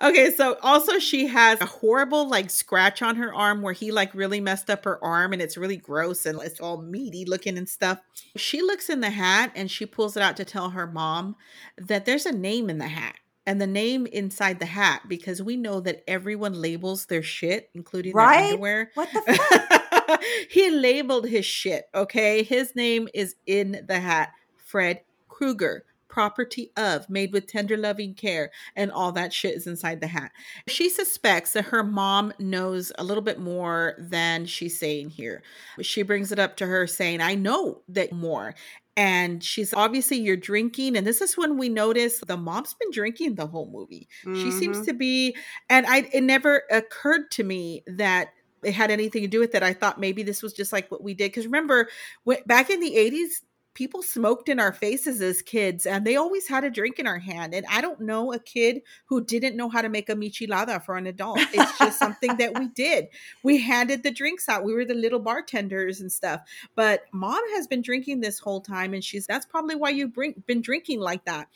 [0.00, 4.12] Okay, so also she has a horrible like scratch on her arm where he like
[4.14, 7.68] really messed up her arm and it's really gross and it's all meaty looking and
[7.68, 7.98] stuff.
[8.36, 11.36] She looks in the hat and she pulls it out to tell her mom
[11.78, 13.14] that there's a name in the hat.
[13.46, 18.14] And the name inside the hat because we know that everyone labels their shit, including
[18.14, 18.38] Right?
[18.40, 18.90] their underwear.
[18.94, 19.22] What the
[20.08, 20.22] fuck?
[20.50, 22.42] he labeled his shit, okay?
[22.44, 24.30] His name is in the hat.
[24.56, 30.00] Fred Krueger, property of, made with tender loving care, and all that shit is inside
[30.00, 30.30] the hat.
[30.68, 35.42] She suspects that her mom knows a little bit more than she's saying here.
[35.80, 38.54] She brings it up to her saying, I know that more.
[38.96, 43.36] And she's obviously you're drinking, and this is when we notice the mom's been drinking
[43.36, 44.06] the whole movie.
[44.32, 44.82] She seems Mhm.
[44.82, 45.34] to be,
[45.70, 48.28] and I it never occurred to me that
[48.62, 49.62] it had anything to do with it.
[49.62, 51.30] I thought maybe this was just like what we did.
[51.32, 51.88] Because remember,
[52.24, 53.42] when, back in the 80s,
[53.74, 57.18] people smoked in our faces as kids and they always had a drink in our
[57.18, 57.54] hand.
[57.54, 60.96] And I don't know a kid who didn't know how to make a michelada for
[60.96, 61.38] an adult.
[61.52, 63.08] It's just something that we did.
[63.42, 64.64] We handed the drinks out.
[64.64, 66.42] We were the little bartenders and stuff.
[66.74, 70.14] But mom has been drinking this whole time and she's that's probably why you've
[70.46, 71.48] been drinking like that.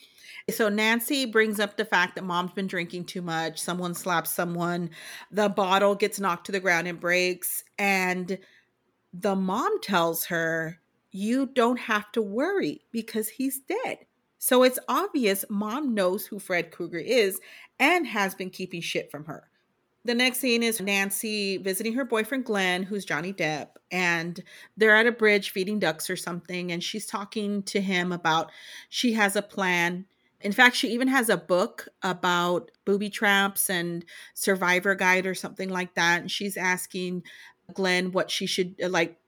[0.50, 3.60] So Nancy brings up the fact that mom's been drinking too much.
[3.60, 4.90] Someone slaps someone.
[5.30, 7.64] The bottle gets knocked to the ground and breaks.
[7.78, 8.38] And
[9.12, 10.80] the mom tells her,
[11.18, 14.00] You don't have to worry because he's dead.
[14.36, 17.40] So it's obvious mom knows who Fred Krueger is
[17.78, 19.48] and has been keeping shit from her.
[20.04, 24.44] The next scene is Nancy visiting her boyfriend Glenn, who's Johnny Depp, and
[24.76, 26.70] they're at a bridge feeding ducks or something.
[26.70, 28.52] And she's talking to him about
[28.90, 30.04] she has a plan.
[30.42, 35.70] In fact, she even has a book about booby traps and survivor guide or something
[35.70, 36.20] like that.
[36.20, 37.22] And she's asking
[37.72, 39.18] Glenn what she should like.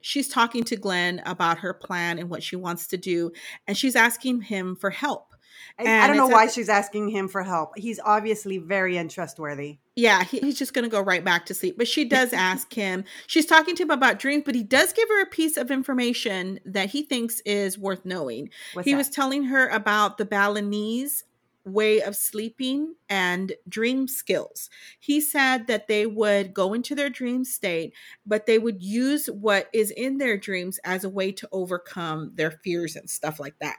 [0.00, 3.32] She's talking to Glenn about her plan and what she wants to do.
[3.66, 5.34] And she's asking him for help.
[5.78, 7.76] I, I don't know why the- she's asking him for help.
[7.76, 9.78] He's obviously very untrustworthy.
[9.96, 11.76] Yeah, he, he's just going to go right back to sleep.
[11.76, 15.08] But she does ask him, she's talking to him about dreams, but he does give
[15.08, 18.50] her a piece of information that he thinks is worth knowing.
[18.74, 18.98] What's he that?
[18.98, 21.24] was telling her about the Balinese
[21.72, 24.70] way of sleeping and dream skills.
[24.98, 27.94] He said that they would go into their dream state,
[28.26, 32.50] but they would use what is in their dreams as a way to overcome their
[32.50, 33.76] fears and stuff like that.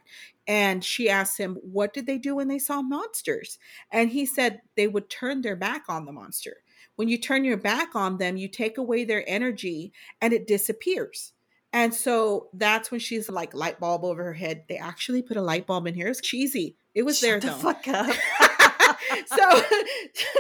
[0.48, 3.60] And she asked him, What did they do when they saw monsters?
[3.92, 6.58] And he said they would turn their back on the monster.
[6.96, 11.34] When you turn your back on them, you take away their energy and it disappears.
[11.72, 14.64] And so that's when she's like light bulb over her head.
[14.68, 16.08] They actually put a light bulb in here.
[16.08, 16.76] It's cheesy.
[16.96, 17.74] It was there Shut the though.
[17.74, 18.16] fuck up.
[19.28, 19.62] so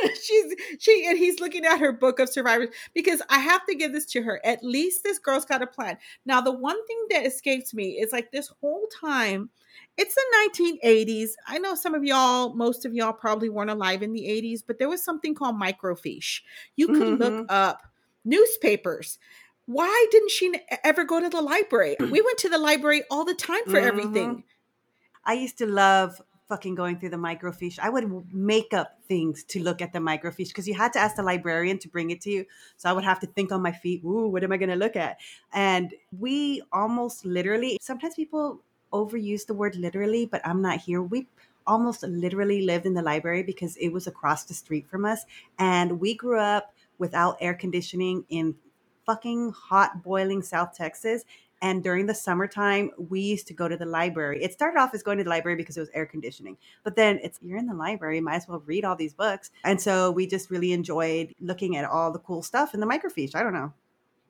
[0.21, 3.93] she's she and he's looking at her book of survivors because I have to give
[3.93, 4.41] this to her.
[4.43, 5.97] At least this girl's got a plan.
[6.25, 9.49] Now, the one thing that escapes me is like this whole time,
[9.97, 11.31] it's the 1980s.
[11.47, 14.79] I know some of y'all, most of y'all probably weren't alive in the 80s, but
[14.79, 16.41] there was something called microfiche.
[16.75, 17.45] You could look mm-hmm.
[17.49, 17.83] up
[18.25, 19.19] newspapers.
[19.69, 20.51] Why didn't she
[20.84, 21.95] ever go to the library?
[21.99, 23.86] We went to the library all the time for Mhm.
[23.86, 24.43] everything.
[25.23, 27.77] I used to love fucking going through the microfiche.
[27.77, 31.17] I would make up things to look at the microfiche because you had to ask
[31.17, 32.45] the librarian to bring it to you.
[32.77, 34.75] So I would have to think on my feet, ooh, what am I going to
[34.75, 35.19] look at?
[35.53, 41.03] And we almost literally, sometimes people overuse the word literally, but I'm not here.
[41.03, 41.27] We
[41.67, 45.25] almost literally lived in the library because it was across the street from us.
[45.60, 48.55] And we grew up without air conditioning in
[49.09, 51.23] fucking hot, boiling South Texas.
[51.63, 54.43] And during the summertime, we used to go to the library.
[54.43, 56.57] It started off as going to the library because it was air conditioning.
[56.83, 59.49] But then it's you're in the library, might as well read all these books.
[59.63, 63.33] And so we just really enjoyed looking at all the cool stuff in the microfiche.
[63.33, 63.73] I don't know.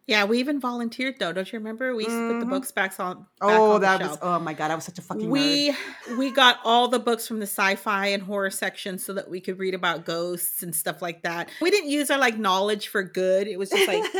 [0.09, 1.31] Yeah, we even volunteered though.
[1.31, 1.95] Don't you remember?
[1.95, 2.49] We used to put the Mhm.
[2.49, 3.17] books back on.
[3.17, 6.17] Back Oh, on that was oh my god, I was such a fucking we nerd.
[6.17, 9.59] we got all the books from the sci-fi and horror section so that we could
[9.59, 11.49] read about ghosts and stuff like that.
[11.61, 13.47] We didn't use our like knowledge for good.
[13.47, 14.03] It was just like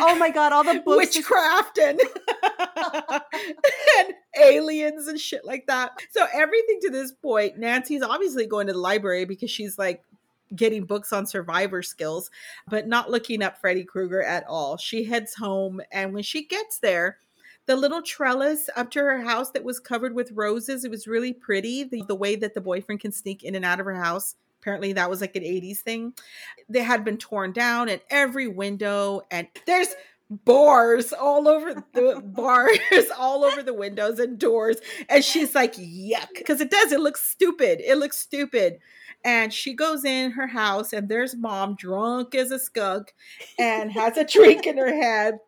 [0.00, 1.14] oh my god, all the books.
[1.14, 2.00] witchcraft and
[3.98, 5.92] and aliens and shit like that.
[6.12, 10.02] So everything to this point, Nancy's obviously going to the library because she's like
[10.54, 12.30] getting books on survivor skills,
[12.68, 14.76] but not looking up Freddy Krueger at all.
[14.76, 17.18] She heads home, and when she gets there,
[17.66, 21.32] the little trellis up to her house that was covered with roses, it was really
[21.32, 21.84] pretty.
[21.84, 24.34] The, the way that the boyfriend can sneak in and out of her house.
[24.60, 26.12] Apparently, that was like an 80s thing.
[26.68, 29.94] They had been torn down at every window, and there's
[30.30, 32.78] bars all over the bars
[33.18, 34.76] all over the windows and doors
[35.08, 38.78] and she's like yuck because it does it looks stupid it looks stupid
[39.24, 43.14] and she goes in her house and there's mom drunk as a skunk
[43.58, 45.38] and has a drink in her hand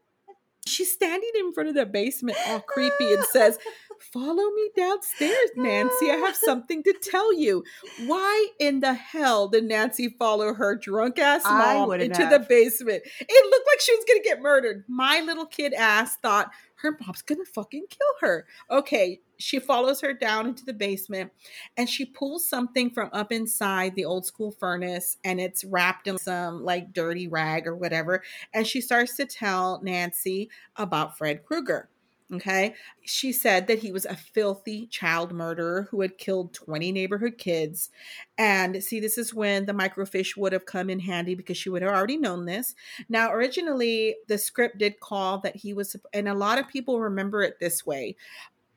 [0.67, 3.59] she's standing in front of the basement all creepy and says
[4.03, 6.11] follow me downstairs nancy.
[6.11, 7.65] I have something to tell you.
[8.07, 13.03] Why in the hell did nancy follow her drunk ass mom into the basement?
[13.21, 14.85] It looked like she was gonna get murdered.
[14.89, 18.47] My little kid ass thought her mom's gonna fucking kill her.
[18.71, 21.31] Okay she follows her down into the basement
[21.77, 26.19] and she pulls something from up inside the old school furnace and it's wrapped in
[26.19, 28.23] some like dirty rag or whatever
[28.55, 31.89] and she starts to tell Nancy about Fred Krueger.
[32.33, 32.75] Okay.
[33.03, 37.91] She said that he was a filthy child murderer who had killed 20 neighborhood kids.
[38.39, 41.83] And see, this is when the microfiche would have come in handy because she would
[41.83, 42.75] have already known this.
[43.11, 47.43] Now, originally, the script did call that he was, and a lot of people remember
[47.43, 48.17] it this way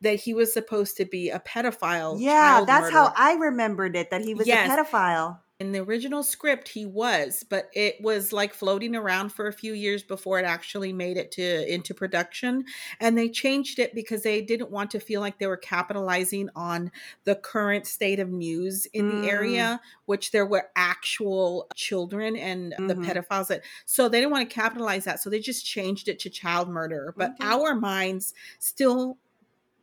[0.01, 2.23] that he was supposed to be a pedophile.
[2.23, 3.11] Yeah, that's how.
[3.15, 4.51] I remembered it that he was Yes.
[4.51, 5.41] a pedophile.
[5.59, 9.73] In the original script, he was, but it was like floating around for a few
[9.73, 12.65] years before it actually made it to into production.
[12.99, 16.91] And they changed it because they didn't want to feel like they were capitalizing on
[17.25, 19.09] the current state of news in Mm.
[19.09, 22.97] the area, which there were actual children and the Mhm.
[22.97, 25.21] pedophiles that so they didn't want to capitalize that.
[25.21, 27.15] So they just changed it to child murder.
[27.17, 27.55] But Okay.
[27.55, 29.19] our minds still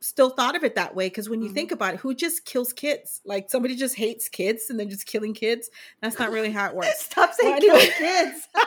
[0.03, 1.53] still thought of it that way because when you Mhm.
[1.53, 5.05] think about it who just kills kids like somebody just hates kids and then just
[5.05, 5.69] killing kids
[6.01, 7.93] that's not really how it works Stop saying Well, anyway.
[7.97, 8.47] kids.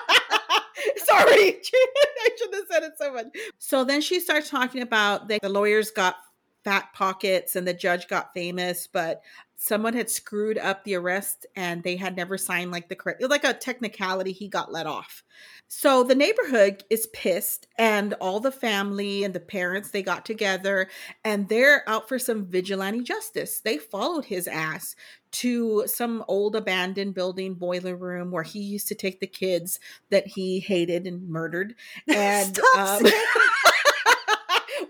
[1.05, 3.27] sorry i should have said it so much
[3.59, 6.17] so then she starts talking about that the lawyers got
[6.65, 9.23] fat pockets and the judge got famous but
[9.57, 13.45] someone had screwed up the arrest and they had never signed like the correct like
[13.45, 15.25] a technicality he got let off.
[15.69, 20.89] So the neighborhood is pissed and all the family and the parents they got together
[21.25, 23.61] and they're out for some vigilante justice.
[23.61, 24.95] They followed his ass
[25.33, 30.27] to some old abandoned building boiler room where he used to take the kids that
[30.27, 31.75] he hated and murdered.
[32.09, 33.23] And Stop um, saying-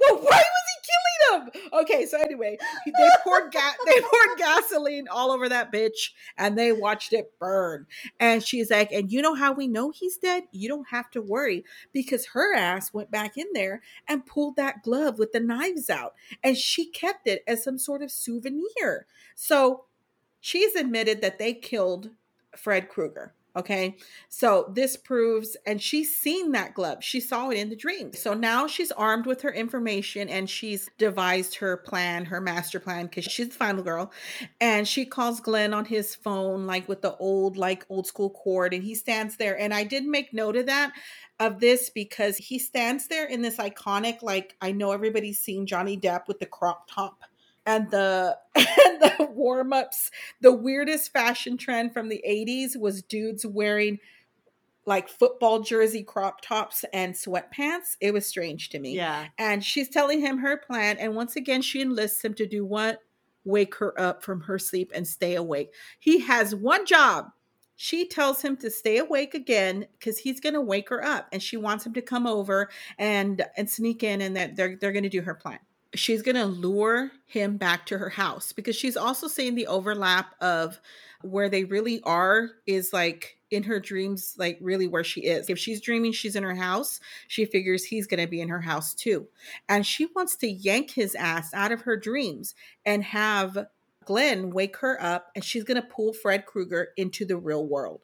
[0.01, 0.67] well why was
[1.73, 2.57] okay so anyway
[2.87, 3.53] they poured
[3.87, 7.87] they poured gasoline all over that bitch and they watched it burn.
[8.21, 10.45] And she's like and you know how we know he's dead?
[10.53, 14.83] You don't have to worry because her ass went back in there and pulled that
[14.83, 19.07] glove with the knives out and she kept it as some sort of souvenir.
[19.35, 19.85] So
[20.41, 22.11] she's admitted that they killed
[22.57, 23.97] fred krueger okay
[24.39, 27.03] so this proves, and she's seen that glove.
[27.03, 28.13] She saw it in the dream.
[28.13, 33.07] So now she's armed with her information and she's devised her plan, her master plan,
[33.07, 34.13] because she's the final girl.
[34.61, 38.75] And she calls Glenn on his phone, like with the old, like old school cord,
[38.75, 39.59] and he stands there.
[39.59, 40.93] And I did make note of that
[41.41, 45.97] of this because he stands there in this iconic, like I know everybody's seen Johnny
[45.99, 47.25] Depp with the crop top
[47.67, 48.67] and the and
[49.01, 53.99] the warm-ups the weirdest fashion trend from the 80s was dudes wearing
[54.87, 57.97] like football jersey crop tops and sweatpants.
[58.01, 58.95] It was strange to me.
[58.95, 59.27] Yeah.
[59.37, 63.01] and she's telling him her plan and once again she enlists him to do what?
[63.45, 65.73] Wake her up from her sleep and stay awake.
[65.99, 67.27] He has one job.
[67.79, 71.43] She tells him to stay awake again because he's going to wake her up and
[71.43, 75.03] she wants him to come over and and sneak in and that they're, they're going
[75.03, 75.59] to do her plan
[75.99, 80.35] she's going to lure him back to her house because she's also seeing the overlap
[80.41, 80.81] of
[81.23, 85.49] where they really are is like in her dreams like really where she is.
[85.49, 88.61] If she's dreaming she's in her house she figures he's going to be in her
[88.61, 89.27] house too.
[89.69, 92.55] And she wants to yank his ass out of her dreams
[92.85, 93.67] and have
[94.05, 98.01] Glenn wake her up and she's going to pull Fred Krueger into the real world.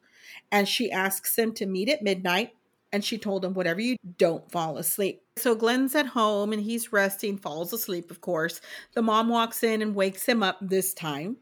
[0.51, 2.51] And she asks him to meet at midnight
[2.93, 6.93] and she told him whatever you don't fall asleep so Glenn's at home and he's
[6.93, 8.61] resting, falls asleep, of course.
[8.95, 11.37] The mom walks in and wakes him up this time.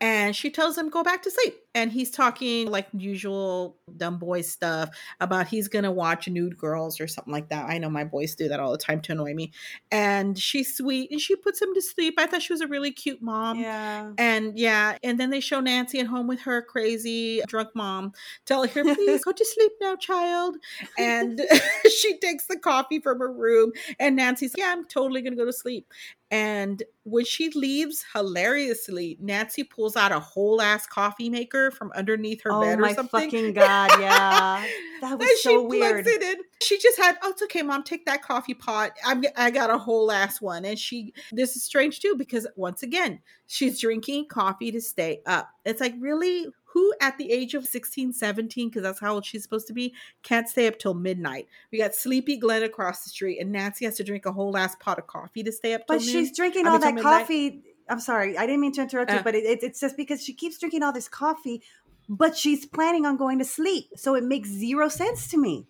[0.00, 1.61] And she tells him go back to sleep.
[1.74, 7.06] And he's talking like usual dumb boy stuff about he's gonna watch nude girls or
[7.06, 7.68] something like that.
[7.68, 9.52] I know my boys do that all the time to annoy me.
[9.90, 12.14] And she's sweet and she puts him to sleep.
[12.18, 13.58] I thought she was a really cute mom.
[13.58, 14.12] Yeah.
[14.18, 18.12] And yeah, and then they show Nancy at home with her crazy drunk mom,
[18.46, 20.56] telling her, please go to sleep now, child.
[20.98, 21.40] And
[22.00, 25.52] she takes the coffee from her room, and Nancy's, yeah, I'm totally gonna go to
[25.52, 25.86] sleep.
[26.30, 31.92] And when she leaves, hilariously, Nancy pulls out a whole ass coffee maker her from
[31.94, 33.30] underneath her oh bed or my something.
[33.30, 34.64] fucking god, yeah.
[35.00, 36.04] That was so she weird.
[36.04, 36.42] plugs it in.
[36.62, 37.82] She just had, oh, it's okay, mom.
[37.82, 38.92] Take that coffee pot.
[39.04, 40.64] I'm, I got a whole ass one.
[40.64, 45.50] And she, this is strange too, because once again, she's drinking coffee to stay up.
[45.64, 46.46] It's like, really?
[46.74, 49.92] Who at the age of 16, 17, because that's how old she's supposed to be,
[50.22, 51.46] can't stay up till midnight?
[51.70, 54.74] We got sleepy Glenn across the street, and Nancy has to drink a whole ass
[54.76, 56.94] pot of coffee to stay up till But she's drinking I all mean, till that
[56.94, 57.20] midnight.
[57.20, 57.62] coffee.
[57.92, 59.22] I'm sorry, I didn't mean to interrupt you, Uh.
[59.22, 61.62] but it, it, it's just because she keeps drinking all this coffee,
[62.08, 63.86] but she's planning on going to sleep.
[63.96, 65.66] So it makes zero sense to me.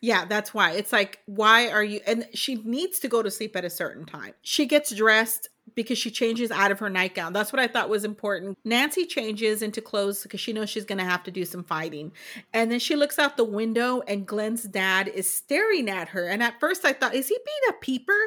[0.00, 0.72] Yeah, that's why.
[0.72, 2.00] It's like, why are you?
[2.06, 4.34] And she needs to go to sleep at a certain time.
[4.42, 7.32] She gets dressed because she changes out of her nightgown.
[7.32, 8.58] That's what I thought was important.
[8.64, 12.12] Nancy changes into clothes because she knows she's going to have to do some fighting.
[12.52, 16.28] And then she looks out the window and Glenn's dad is staring at her.
[16.28, 18.18] And at first I thought, is he being a peeper?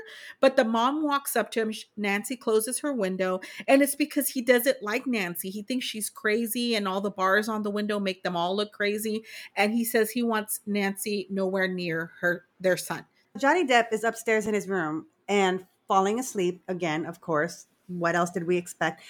[0.41, 1.73] But the mom walks up to him.
[1.97, 3.39] Nancy closes her window.
[3.67, 5.49] And it's because he doesn't like Nancy.
[5.49, 8.73] He thinks she's crazy and all the bars on the window make them all look
[8.73, 9.23] crazy
[9.55, 13.05] and he says he wants Nancy nowhere near her their son.
[13.37, 17.65] Johnny Depp is upstairs in his room and falling asleep again, of course.
[17.87, 19.01] What else did we expect?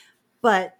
[0.42, 0.74] But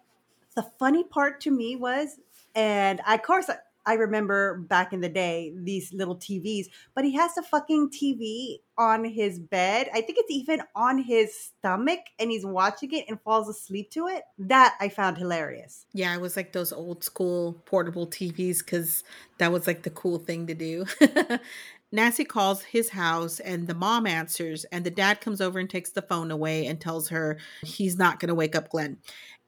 [0.56, 2.18] the funny part to me was,
[2.56, 7.12] and I, of course, I- remember back in the day these little TVs, but he
[7.16, 9.88] has a fucking TV on his bed.
[9.92, 14.06] I think it's even on his stomach, and he's watching it and falls asleep to
[14.06, 14.22] it.
[14.38, 15.86] That I found hilarious.
[15.92, 19.02] Yeah, it was like those old school portable TVs because
[19.38, 20.86] that was like the cool thing to do.
[21.92, 25.90] Nancy calls his house and the mom answers, and the dad comes over and takes
[25.90, 28.98] the phone away and tells her he's not going to wake up Glenn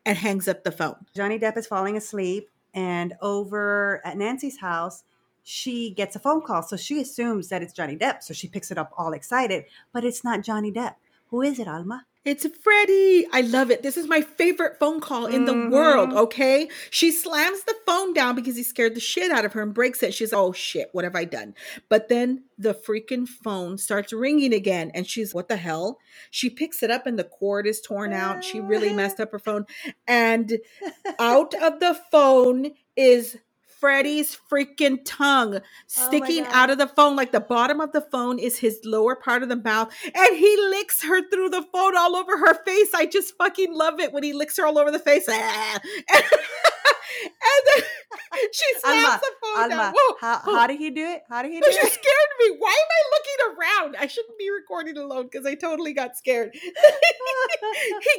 [0.05, 0.97] and hangs up the phone.
[1.15, 5.05] Johnny Depp is falling asleep, and over at Nancy's house,
[5.45, 6.63] she gets a phone call.
[6.63, 8.23] So she assumes that it's Johnny Depp.
[8.23, 10.95] So she picks it up all excited, but it's not Johnny Depp.
[11.29, 12.07] Who is it, Alma?
[12.25, 13.27] It's Freddy.
[13.33, 13.83] I love it.
[13.83, 15.73] This is my favorite phone call in the Mhm.
[15.73, 16.13] world.
[16.13, 16.69] Okay.
[16.91, 20.05] She slams the phone down because he scared the shit out of her and breaks
[20.05, 20.15] it.
[20.15, 21.55] She's, like, oh shit, what have I done?
[21.89, 24.93] But then the freaking phone starts ringing again.
[24.95, 25.99] And she's, what the hell?
[26.31, 28.45] She picks it up and the cord is torn out.
[28.45, 29.67] She really messed up her phone.
[30.07, 30.61] And
[31.19, 33.37] out of the phone is
[33.83, 36.53] Freddy's freaking tongue oh sticking God.
[36.55, 37.17] out of the phone.
[37.17, 39.93] Like the bottom of the phone is his lower part of the mouth.
[40.05, 42.95] And he licks her through the phone all over her face.
[42.95, 45.29] I just fucking love it when he licks her all over the face.
[47.25, 47.85] And then
[48.53, 49.79] she slaps Alma, the phone down.
[49.79, 50.55] Alma, Whoa, how, whoa.
[50.55, 51.23] how did he do it?
[51.29, 51.83] How did he do You it?
[51.83, 52.57] She scared me.
[52.59, 53.97] Why am I looking around?
[53.99, 56.51] I shouldn't be recording alone because I totally got scared.
[56.55, 56.71] he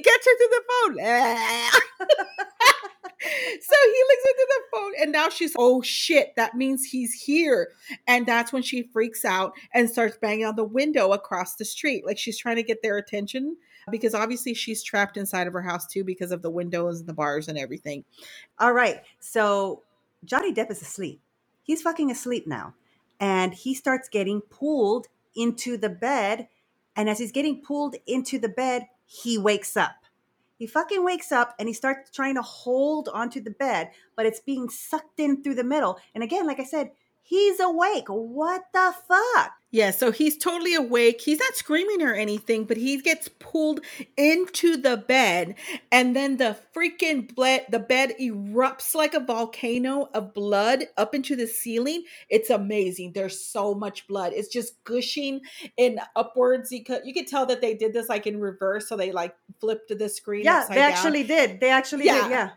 [0.04, 0.98] gets her through the phone.
[3.24, 7.70] so he her through the phone, and now she's, oh shit, that means he's here.
[8.08, 12.06] And that's when she freaks out and starts banging on the window across the street.
[12.06, 13.58] Like she's trying to get their attention
[13.92, 17.14] because obviously she's trapped inside of her house too because of the windows and the
[17.14, 18.04] bars and everything.
[18.60, 19.02] All right.
[19.20, 19.84] So
[20.26, 21.22] Johnny Depp is asleep.
[21.64, 22.74] He's fucking asleep now.
[23.20, 26.48] And he starts getting pulled into the bed.
[26.96, 29.96] And as he's getting pulled into the bed, he wakes up.
[30.58, 34.40] He fucking wakes up and he starts trying to hold onto the bed, but it's
[34.40, 36.00] being sucked in through the middle.
[36.14, 38.06] And again, like I said, he's awake.
[38.08, 39.54] What the fuck?
[39.74, 41.20] Yeah, so he's totally awake.
[41.22, 43.80] He's not screaming or anything, but he gets pulled
[44.16, 45.56] into the bed,
[45.92, 51.36] and then the freaking blood, the bed erupts like a volcano of blood up into
[51.36, 52.04] the ceiling.
[52.30, 53.14] It's amazing.
[53.14, 54.34] There's so much blood.
[54.36, 55.42] It's just gushing
[55.76, 56.72] in upwards.
[56.72, 59.36] You could you could tell that they did this like in reverse, so they like
[59.60, 60.44] flipped the screen.
[60.44, 60.92] Yeah, they down.
[60.92, 61.60] actually did.
[61.60, 62.22] They actually Yeah.
[62.22, 62.30] did.
[62.30, 62.50] Yeah.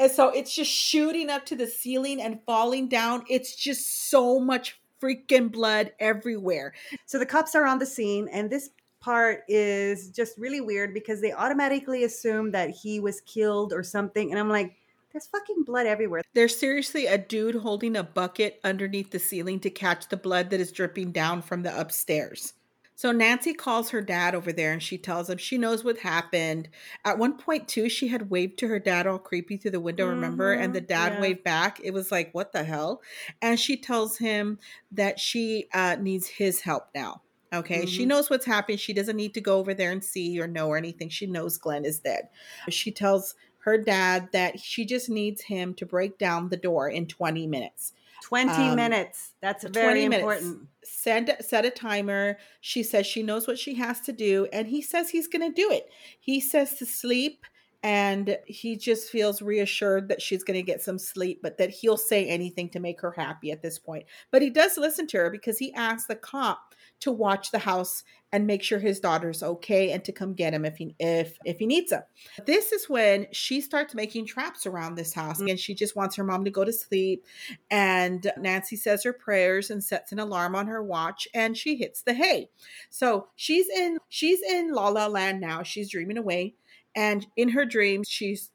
[0.00, 3.24] And so it's just shooting up to the ceiling and falling down.
[3.30, 6.72] It's just so much freaking blood everywhere.
[7.06, 11.20] So the cops are on the scene, and this part is just really weird because
[11.20, 14.30] they automatically assume that he was killed or something.
[14.30, 14.76] And I'm like,
[15.12, 16.22] there's fucking blood everywhere.
[16.32, 20.60] There's seriously a dude holding a bucket underneath the ceiling to catch the blood that
[20.60, 22.54] is dripping down from the upstairs.
[22.96, 26.68] So Nancy calls her dad over there and she tells him she knows what happened.
[27.04, 30.06] At one point, too, she had waved to her dad all creepy through the window,
[30.06, 30.52] remember?
[30.52, 31.18] And the Mhm, dad yeah.
[31.18, 31.80] waved back.
[31.82, 33.02] It was like, what the hell?
[33.42, 34.58] And she tells him
[34.92, 37.22] that she uh, needs his help now.
[37.52, 37.86] Okay.
[37.86, 38.06] She Mhm.
[38.06, 38.80] knows what's happened.
[38.80, 41.08] She doesn't need to go over there and see or know or anything.
[41.08, 42.28] She knows Glenn is dead.
[42.68, 47.06] She tells her dad that she just needs him to break down the door in
[47.06, 47.92] 20 minutes.
[48.20, 49.34] 20 Um, minutes.
[49.40, 50.56] That's 20 very minutes.
[50.56, 50.68] important.
[51.04, 52.38] Send set a timer.
[52.62, 55.54] She says she knows what she has to do, and he says he's going to
[55.54, 55.90] do it.
[56.18, 57.44] He says to sleep
[57.82, 61.98] and he just feels reassured that she's going to get some sleep, but that he'll
[61.98, 64.06] say anything to make her happy at this point.
[64.30, 68.04] But he does listen to her because he asks the cop to watch the house
[68.34, 71.58] and make sure his daughter's okay and to come get him if he if if
[71.60, 72.02] he needs him.
[72.46, 75.50] This is when she starts making traps around this house mm.
[75.50, 77.24] and she just wants her mom to go to sleep
[77.70, 82.02] and Nancy says her prayers and sets an alarm on her watch and she hits
[82.02, 82.50] the hay.
[82.90, 85.62] So she's in she's in La La Land now.
[85.62, 86.54] She's dreaming away
[86.96, 88.50] and in her dreams she's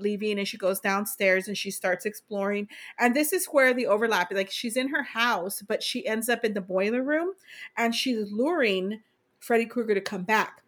[0.00, 4.32] leaving and she goes downstairs and she starts exploring and this is where the overlap
[4.32, 7.32] like she's in her house but she ends up in the boiler room
[7.76, 9.00] and she's luring
[9.38, 10.62] freddy krueger to come back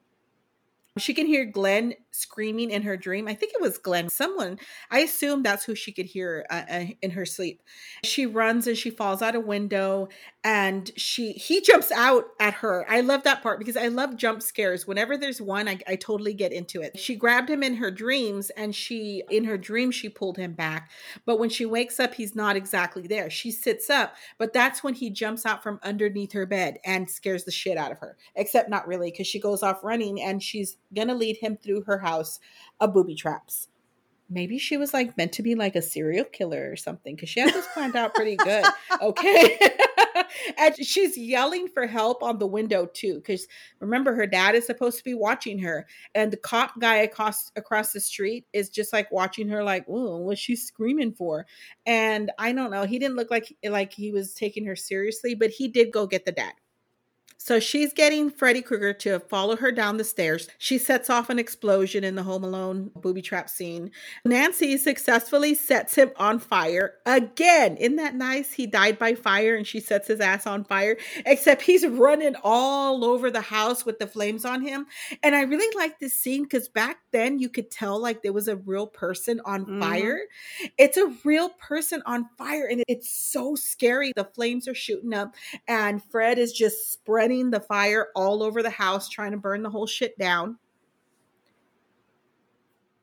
[0.98, 3.26] she can hear Glenn screaming in her dream.
[3.26, 4.58] I think it was Glenn, someone.
[4.90, 7.62] I assume that's who she could hear uh, uh, in her sleep.
[8.04, 10.08] She runs and she falls out a window
[10.44, 12.84] and she he jumps out at her.
[12.88, 14.86] I love that part because I love jump scares.
[14.86, 16.98] Whenever there's one, I, I totally get into it.
[16.98, 20.90] She grabbed him in her dreams and she in her dream she pulled him back.
[21.26, 23.30] But when she wakes up, he's not exactly there.
[23.30, 27.44] She sits up, but that's when he jumps out from underneath her bed and scares
[27.44, 28.16] the shit out of her.
[28.34, 31.98] Except not really because she goes off running and she's gonna lead him through her
[31.98, 32.40] house
[32.80, 33.68] of booby traps.
[34.28, 37.40] Maybe she was like meant to be like a serial killer or something because she
[37.40, 38.64] had this planned out pretty good.
[39.00, 39.58] Okay.
[40.58, 43.46] and she's yelling for help on the window too because
[43.80, 47.92] remember her dad is supposed to be watching her and the cop guy across across
[47.92, 51.46] the street is just like watching her like oh what's she screaming for?
[51.86, 55.50] And i don't know he didn't look like like he was taking her seriously but
[55.50, 56.52] he did go get the dad
[57.44, 60.48] so she's getting Freddy Krueger to follow her down the stairs.
[60.58, 63.90] She sets off an explosion in the Home Alone booby trap scene.
[64.24, 67.76] Nancy successfully sets him on fire again.
[67.78, 68.52] Isn't that nice?
[68.52, 73.04] He died by fire and she sets his ass on fire, except he's running all
[73.04, 74.86] over the house with the flames on him.
[75.24, 78.46] And I really like this scene because back then you could tell like there was
[78.46, 79.80] a real person on mm-hmm.
[79.80, 80.20] fire.
[80.78, 84.12] It's a real person on fire and it's so scary.
[84.14, 85.34] The flames are shooting up
[85.66, 89.62] and Fred is just spreading spreading the fire all over the house, trying to burn
[89.62, 90.58] the whole shit down.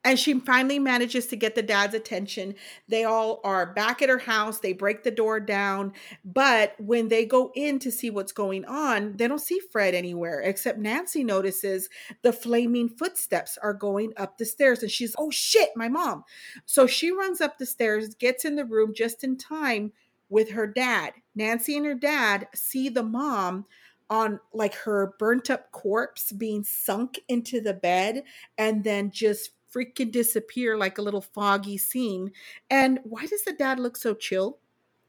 [0.06, 2.56] And she finally manages to get the dad's attention.
[2.88, 4.60] They all are back at her house.
[4.60, 5.92] They break the door down.
[6.24, 10.40] But when they go in to see what's going on, they don't see Fred anywhere,
[10.40, 11.90] except Nancy notices
[12.22, 14.82] the flaming footsteps are going up the stairs.
[14.82, 16.24] And she's, oh shit, my mom.
[16.66, 19.92] So she runs up the stairs, gets in the room just in time
[20.30, 21.14] with her dad.
[21.36, 23.66] Nancy and her dad see the mom
[24.10, 28.24] on like her burnt up corpse being sunk into the bed
[28.58, 32.32] and then just freaking disappear like a little foggy scene.
[32.70, 34.58] And why does the dad look so chill?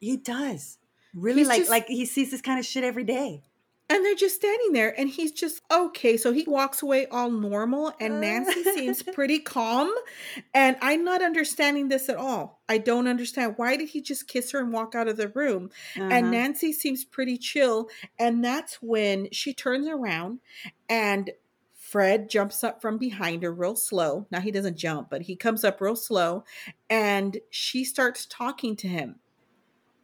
[0.00, 0.78] He does.
[1.14, 3.42] Really He's like just, like he sees this kind of shit every day.
[3.90, 6.16] And they're just standing there, and he's just okay.
[6.16, 9.92] So he walks away all normal, and Nancy seems pretty calm.
[10.54, 12.62] And I'm not understanding this at all.
[12.68, 13.54] I don't understand.
[13.56, 15.70] Why did he just kiss her and walk out of the room?
[15.96, 16.08] Uh-huh.
[16.08, 17.88] And Nancy seems pretty chill.
[18.16, 20.38] And that's when she turns around
[20.88, 21.30] and
[21.90, 24.28] Fred jumps up from behind her real slow.
[24.30, 26.44] Now he doesn't jump, but he comes up real slow
[26.88, 29.16] and she starts talking to him.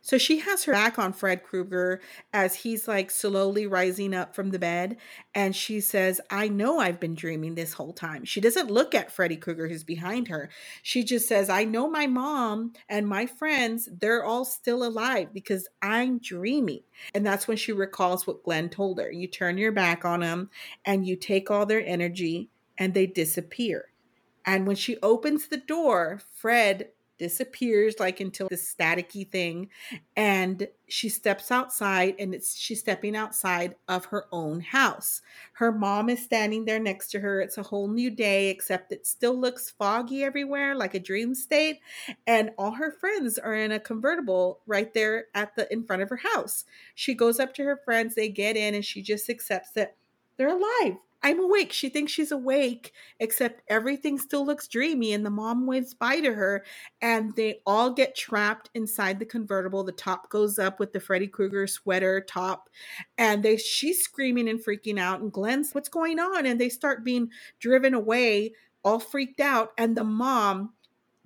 [0.06, 2.00] So she has her back on Fred Krueger
[2.32, 4.98] as he's like slowly rising up from the bed.
[5.34, 8.24] And she says, I know I've been dreaming this whole time.
[8.24, 10.48] She doesn't look at Freddy Krueger who's behind her.
[10.84, 15.66] She just says, I know my mom and my friends, they're all still alive because
[15.82, 16.84] I'm dreaming.
[17.12, 19.10] And that's when she recalls what Glenn told her.
[19.10, 20.50] You turn your back on them
[20.84, 22.48] and you take all their energy
[22.78, 23.86] and they disappear.
[24.44, 29.68] And when she opens the door, Fred disappears like into this staticky thing
[30.16, 35.22] and she steps outside and it's she's stepping outside of her own house.
[35.54, 37.40] Her mom is standing there next to her.
[37.40, 41.80] It's a whole new day except it still looks foggy everywhere like a dream state
[42.26, 46.10] and all her friends are in a convertible right there at the in front of
[46.10, 46.64] her house.
[46.94, 49.96] She goes up to her friends they get in and she just accepts that
[50.36, 51.72] they're alive I'm awake.
[51.72, 55.12] She thinks she's awake, except everything still looks dreamy.
[55.12, 56.64] And the mom waves bye to her,
[57.02, 59.82] and they all get trapped inside the convertible.
[59.82, 62.70] The top goes up with the Freddy Krueger sweater top,
[63.18, 65.20] and they she's screaming and freaking out.
[65.20, 66.46] And Glenn's, what's going on?
[66.46, 68.52] And they start being driven away,
[68.84, 69.72] all freaked out.
[69.76, 70.74] And the mom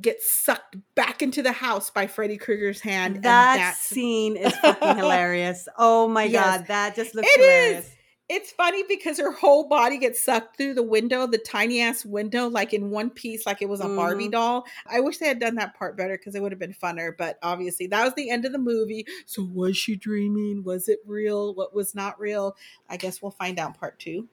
[0.00, 3.22] gets sucked back into the house by Freddy Krueger's hand.
[3.22, 5.68] That scene is fucking hilarious.
[5.76, 7.84] Oh my yes, god, that just looks it hilarious.
[7.84, 7.96] Is
[8.30, 12.46] it's funny because her whole body gets sucked through the window, the tiny ass window,
[12.46, 13.96] like in one piece, like it was a mm.
[13.96, 14.64] Barbie doll.
[14.86, 17.10] I wish they had done that part better because it would have been funner.
[17.16, 19.04] But obviously, that was the end of the movie.
[19.26, 20.62] So, was she dreaming?
[20.62, 21.56] Was it real?
[21.56, 22.56] What was not real?
[22.88, 24.28] I guess we'll find out part two.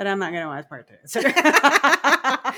[0.00, 0.94] But I'm not gonna watch part two.
[1.04, 2.54] So- I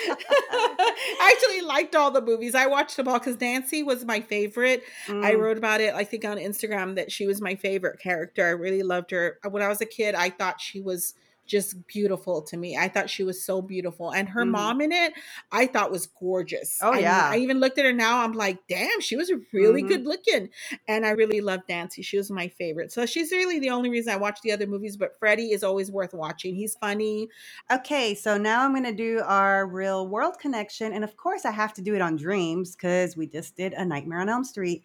[1.35, 2.55] actually liked all the movies.
[2.55, 4.85] I watched them all because Nancy was my favorite.
[5.09, 5.41] I Mm.
[5.41, 8.47] wrote about it, I think, on Instagram that she was my favorite character.
[8.47, 9.41] I really loved her.
[9.51, 11.15] When I was a kid, I thought she was
[11.47, 12.77] just beautiful to me.
[12.77, 14.11] I thought she was so beautiful.
[14.11, 14.51] And her Mhm.
[14.51, 15.13] mom in it,
[15.51, 16.79] I thought was gorgeous.
[16.81, 17.29] Oh, I mean, yeah.
[17.31, 18.23] I even looked at her now.
[18.23, 19.89] I'm like, damn, she was really Mhm.
[19.89, 20.51] good looking.
[20.89, 22.03] And I really loved Nancy.
[22.03, 22.93] She was my favorite.
[22.93, 24.97] So she's really the only reason I watch the other movies.
[24.97, 26.55] But Freddy is always worth watching.
[26.55, 27.29] He's funny.
[27.71, 30.93] Okay, so now I'm going to do our real world connection.
[30.93, 33.85] And of course, I have to do it on dreams because we just did A
[33.85, 34.85] Nightmare on Elm Street.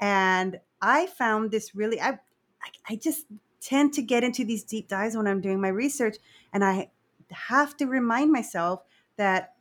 [0.00, 3.26] And I found this really, I, I, I just
[3.64, 6.18] tend to get into these deep dives when I'm doing my research.
[6.52, 6.90] And I
[7.30, 8.82] have to remind myself
[9.16, 9.54] that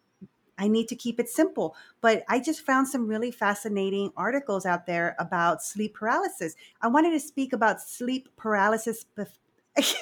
[0.57, 1.75] I need to keep it simple.
[2.01, 6.55] But I just found some really fascinating articles out there about sleep paralysis.
[6.81, 9.05] I wanted to speak about sleep paralysis.
[9.17, 9.39] bef-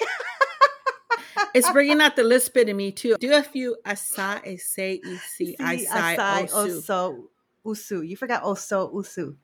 [1.53, 3.17] It's bringing out the lispit in me too.
[3.19, 6.81] Do a few asa, ese, isi, asai, osu.
[6.81, 7.23] oso,
[7.65, 8.01] usu.
[8.01, 9.35] You forgot oso, usu.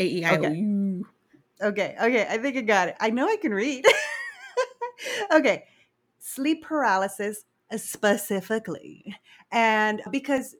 [0.00, 0.42] A, E, I, O.
[0.42, 0.93] U.
[1.62, 2.96] Okay, okay, I think I got it.
[3.00, 3.86] I know I can read.
[5.32, 5.64] okay,
[6.18, 9.16] sleep paralysis uh, specifically.
[9.52, 10.56] And because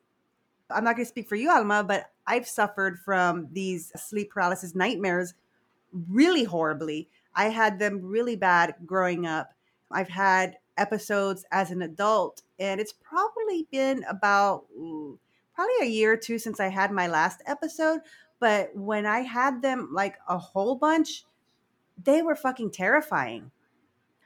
[0.70, 4.74] I'm not going to speak for you, Alma, but I've suffered from these sleep paralysis
[4.74, 5.34] nightmares
[6.08, 7.08] really horribly.
[7.34, 9.52] I had them really bad growing up.
[9.90, 14.64] I've had episodes as an adult, and it's probably been about
[15.54, 18.00] probably a year or two since I had my last episode.
[18.44, 21.24] But when I had them like a whole bunch,
[21.96, 23.50] they were fucking terrifying.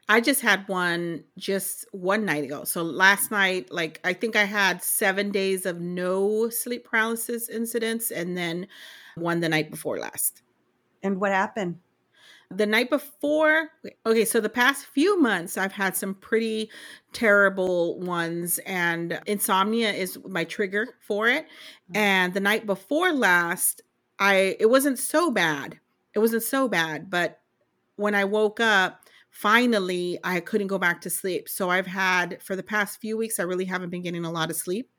[0.09, 2.65] I just had one just one night ago.
[2.65, 8.11] So last night, like I think I had seven days of no sleep paralysis incidents,
[8.11, 8.67] and then
[9.15, 10.43] one the night before last.
[11.01, 11.79] And what happened?
[12.51, 13.69] The night before,
[14.05, 16.71] okay, so the past few months, I've had some pretty
[17.13, 21.45] terrible ones, and insomnia is my trigger for it.
[21.45, 21.97] Mm-hmm.
[21.97, 23.83] And the night before last,
[24.19, 25.79] I it wasn't so bad.
[26.15, 27.41] It wasn't so bad, but
[27.97, 31.49] when I woke up, finally I couldn't go back to sleep.
[31.49, 34.51] So I've had for the past few weeks, I really haven't been getting a lot
[34.51, 34.91] of sleep.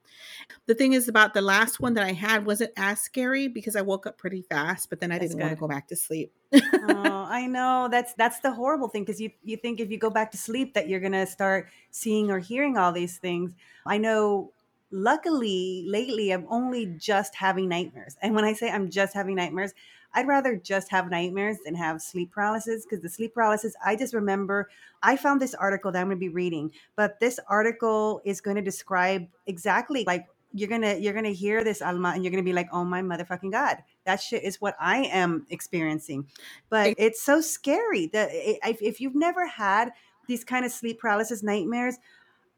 [0.66, 3.82] The thing is about the last one that I had wasn't as scary because I
[3.82, 6.34] woke up pretty fast, but then I That's didn't want to go back to sleep.
[6.82, 10.10] oh, I know that's that's the horrible thing because you you think if you go
[10.10, 13.54] back to sleep that you're gonna start seeing or hearing all these things.
[13.86, 14.52] I know.
[14.92, 19.74] Luckily, lately I'm only just having nightmares, and when I say I'm just having nightmares,
[20.14, 23.76] I'd rather just have nightmares than have sleep paralysis because the sleep paralysis.
[23.86, 24.70] I just remember
[25.04, 28.56] I found this article that I'm going to be reading, but this article is going
[28.56, 32.54] to describe exactly like you're gonna you're gonna hear this Alma and you're gonna be
[32.54, 36.26] like, oh my motherfucking god, that shit is what I am experiencing.
[36.70, 39.92] But it's so scary that eh, if, if you've never had
[40.28, 41.98] these kind of sleep paralysis nightmares,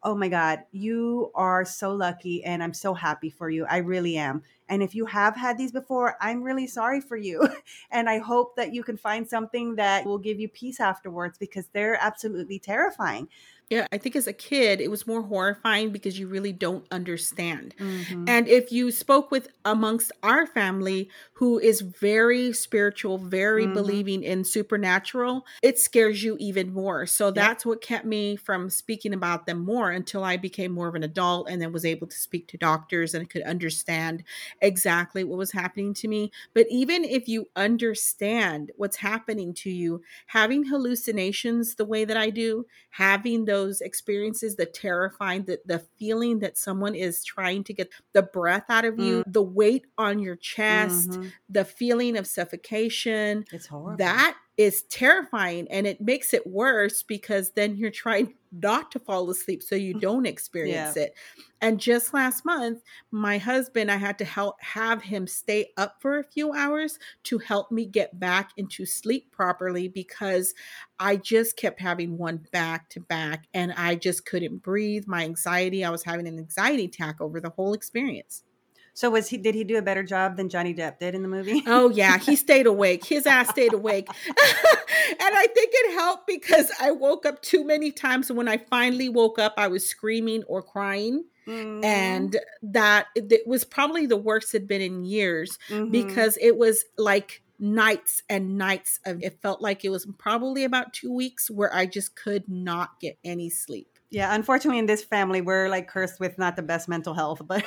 [0.03, 3.65] oh my god, you are so lucky, and I'm so happy for you.
[3.69, 4.41] I really am.
[4.67, 7.47] And if you have had these before, I'm really sorry for you.
[7.91, 11.67] and I hope that you can find something that will give you peace afterwards because
[11.73, 13.27] they're absolutely terrifying.
[13.71, 17.73] Yeah, I think as a kid, it was more horrifying because you really don't understand.
[17.79, 18.25] Mhm.
[18.27, 23.73] And if you spoke with amongst our family who is very spiritual, very Mhm.
[23.73, 27.05] believing in supernatural, it scares you even more.
[27.05, 30.95] So that's what kept me from speaking about them more until I became more of
[30.95, 34.23] an adult and then was able to speak to doctors and could understand
[34.61, 36.31] exactly what was happening to me.
[36.53, 42.29] But even if you understand what's happening to you, having hallucinations the way that I
[42.31, 47.91] do, having those experiences, the terrifying, the, the feeling that someone is trying to get
[48.13, 51.33] the breath out of you, the weight on your chest, Mhm.
[51.49, 53.97] the feeling of suffocation, It's horrible.
[53.97, 55.67] that is terrifying.
[55.69, 59.93] And it makes it worse because then you're trying not to fall asleep so you
[59.99, 61.15] don't experience it.
[61.61, 62.81] And just last month,
[63.11, 67.37] my husband, I had to help have him stay up for a few hours to
[67.37, 70.53] help me get back into sleep properly because
[70.99, 75.05] I just kept having one back to back and I just couldn't breathe.
[75.07, 78.43] My anxiety, I was having an anxiety attack over the whole experience.
[78.93, 79.37] So was he?
[79.37, 81.63] Did he do a better job than Johnny Depp did in the movie?
[81.65, 83.05] Oh yeah, he stayed awake.
[83.05, 84.07] His ass stayed awake.
[84.27, 84.35] and
[85.19, 88.29] I think it helped because I woke up too many times.
[88.29, 91.25] And when I finally woke up, I was screaming or crying.
[91.47, 91.83] Mhm.
[91.83, 95.89] And that it was probably the worst it'd been in years Mhm.
[95.91, 100.93] because it was like nights and nights of it felt like it was probably about
[100.93, 103.87] two weeks where I just could not get any sleep.
[104.11, 107.41] Yeah, unfortunately, in this family, we're like cursed with not the best mental health.
[107.45, 107.65] But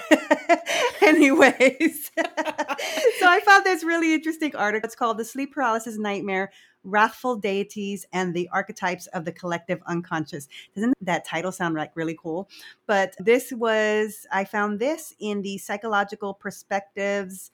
[1.03, 4.87] anyways, so I found this really interesting article.
[4.87, 6.53] It's called "The Sleep Paralysis Nightmare."
[6.85, 10.49] wrathful deities and the archetypes of the collective unconscious.
[10.75, 12.49] Doesn't that title sound like really cool?
[12.87, 17.51] But this was, I found this in the Psychological Perspectives.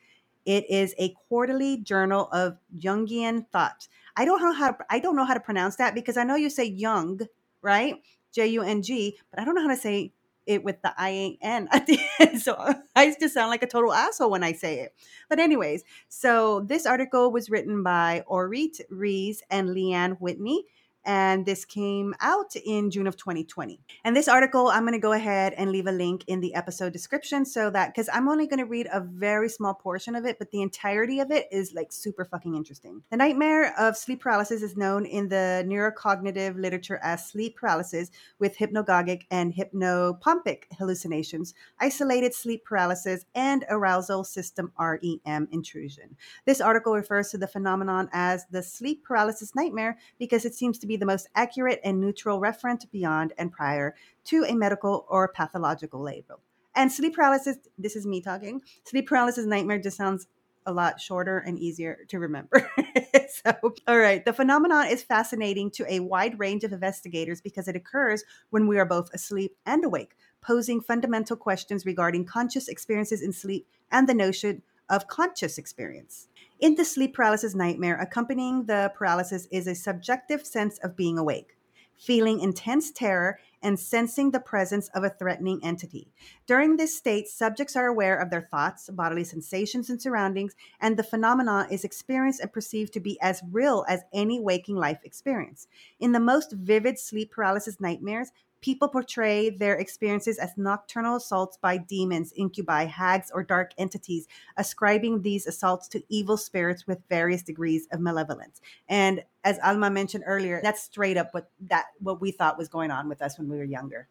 [0.46, 3.86] It is a quarterly journal of Jungian thought.
[4.16, 6.34] I don't know how to, I don't know how to pronounce that because I know
[6.34, 7.20] you say Jung,
[7.62, 8.02] right?
[8.34, 10.12] J U N G, but I don't know how to say
[10.46, 12.40] it with the I N at the end.
[12.42, 12.56] So
[12.96, 14.94] I just sound like a total asshole when I say it.
[15.28, 20.64] But, anyways, so this article was written by Oreet Rees and Leanne Whitney
[21.04, 23.80] and this came out in June of 2020.
[24.04, 26.92] And this article, I'm going to go ahead and leave a link in the episode
[26.92, 30.38] description so that because I'm only going to read a very small portion of it,
[30.38, 33.02] but the entirety of it is like super fucking interesting.
[33.10, 38.56] The nightmare of sleep paralysis is known in the neurocognitive literature as sleep paralysis with
[38.56, 46.16] hypnagogic and hypnopompic hallucinations, isolated sleep paralysis, and arousal system REM intrusion.
[46.44, 50.86] This article refers to the phenomenon as the sleep paralysis nightmare because it seems to
[50.90, 56.00] be the most accurate and neutral referent beyond and prior to a medical or pathological
[56.00, 56.40] label.
[56.74, 60.26] And sleep paralysis, this is me talking, sleep paralysis nightmare just sounds
[60.66, 62.68] a lot shorter and easier to remember.
[63.28, 63.54] so,
[63.86, 68.24] all right, the phenomenon is fascinating to a wide range of investigators because it occurs
[68.50, 73.68] when we are both asleep and awake, posing fundamental questions regarding conscious experiences in sleep
[73.92, 76.26] and the notion of conscious experience.
[76.60, 81.56] In the sleep paralysis nightmare, accompanying the paralysis is a subjective sense of being awake,
[81.96, 86.12] feeling intense terror, and sensing the presence of a threatening entity.
[86.46, 91.02] During this state, subjects are aware of their thoughts, bodily sensations, and surroundings, and the
[91.02, 95.66] phenomenon is experienced and perceived to be as real as any waking life experience.
[95.98, 101.76] In the most vivid sleep paralysis nightmares, People portray their experiences as nocturnal assaults by
[101.78, 107.86] demons, incubi, hags, or dark entities, ascribing these assaults to evil spirits with various degrees
[107.92, 108.60] of malevolence.
[108.88, 112.90] And as Alma mentioned earlier, that's straight up what that what we thought was going
[112.90, 114.08] on with us when we were younger.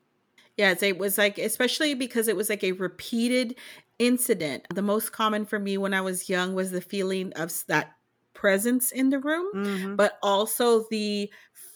[0.57, 3.55] Yes, it was like, especially because it was like a repeated
[3.97, 4.65] incident.
[4.73, 7.95] The most common for me when I was young was the feeling of that
[8.33, 9.95] presence in the room, mm-hmm.
[9.95, 11.29] but also the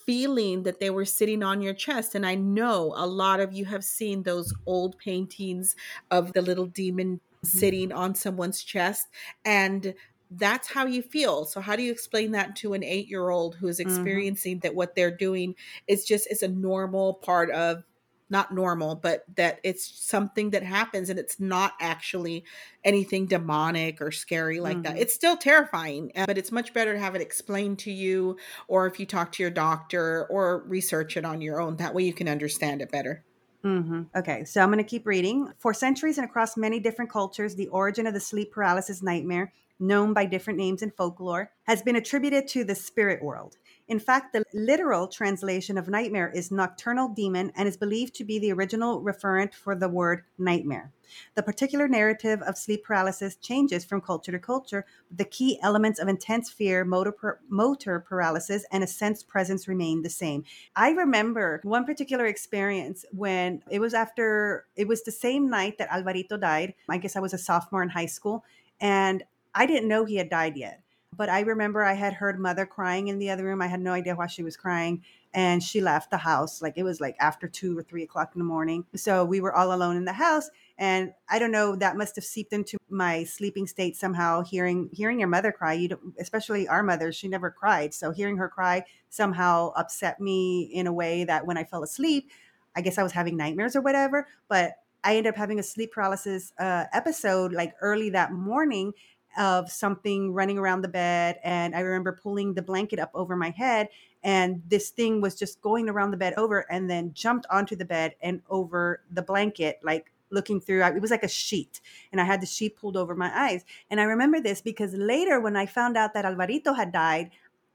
[0.06, 2.14] feeling that they were sitting on your chest.
[2.14, 5.76] And I know a lot of you have seen those old paintings
[6.10, 7.46] of the little demon mm-hmm.
[7.58, 9.08] sitting on someone's chest.
[9.44, 9.94] And
[10.30, 11.44] that's how you feel.
[11.44, 13.88] So how do you explain that to an 8-year-old who is mm-hmm.
[13.88, 14.60] experiencing mm-hmm.
[14.60, 15.54] that what they're doing
[15.86, 17.84] is just is a normal part of
[18.30, 22.44] not normal, but that it's something that happens and it's not actually
[22.82, 24.82] anything demonic or scary like mm-hmm.
[24.82, 24.98] that.
[24.98, 28.86] It's still terrifying, uh, but it's much better to have it explained to you or
[28.86, 31.76] if you talk to your doctor or research it on your own.
[31.76, 33.24] That way you can understand it better.
[33.64, 34.02] Mm-hmm.
[34.14, 35.50] Okay, so I'm going to keep reading.
[35.58, 40.12] For centuries and across many different cultures, the origin of the sleep paralysis nightmare, known
[40.12, 43.56] by different names in folklore, has been attributed to the spirit world.
[43.86, 48.38] In fact, the literal translation of nightmare is nocturnal demon and is believed to be
[48.38, 50.90] the original referent for the word nightmare.
[51.34, 56.00] The particular narrative of sleep paralysis changes from culture to culture, but the key elements
[56.00, 60.44] of intense fear, motor, motor paralysis, and a sense presence remain the same.
[60.74, 65.90] I remember one particular experience when it was after, it was the same night that
[65.90, 66.74] Alvarito died.
[66.88, 68.44] I guess I was a sophomore in high school,
[68.80, 69.24] and
[69.54, 70.83] I didn't know he had died yet.
[71.16, 73.62] But I remember I had heard mother crying in the other room.
[73.62, 75.02] I had no idea why she was crying.
[75.32, 76.62] And she left the house.
[76.62, 78.84] Like it was like after two or three o'clock in the morning.
[78.94, 80.48] So we were all alone in the house.
[80.78, 84.42] And I don't know, that must have seeped into my sleeping state somehow.
[84.42, 87.94] Hearing hearing your mother cry, you don't, especially our mother, she never cried.
[87.94, 92.30] So hearing her cry somehow upset me in a way that when I fell asleep,
[92.76, 94.28] I guess I was having nightmares or whatever.
[94.48, 98.94] But I ended up having a sleep paralysis uh, episode like early that morning
[99.36, 101.38] of something running around the bed.
[101.44, 103.88] And I remember pulling the blanket up over my head,
[104.22, 107.84] and this thing was just going around the bed over and then jumped onto the
[107.84, 110.82] bed and over the blanket, like looking through.
[110.84, 111.80] It was like a sheet,
[112.12, 113.64] and I had the sheet pulled over my eyes.
[113.90, 117.30] And I remember this because later, when I found out that Alvarito had died,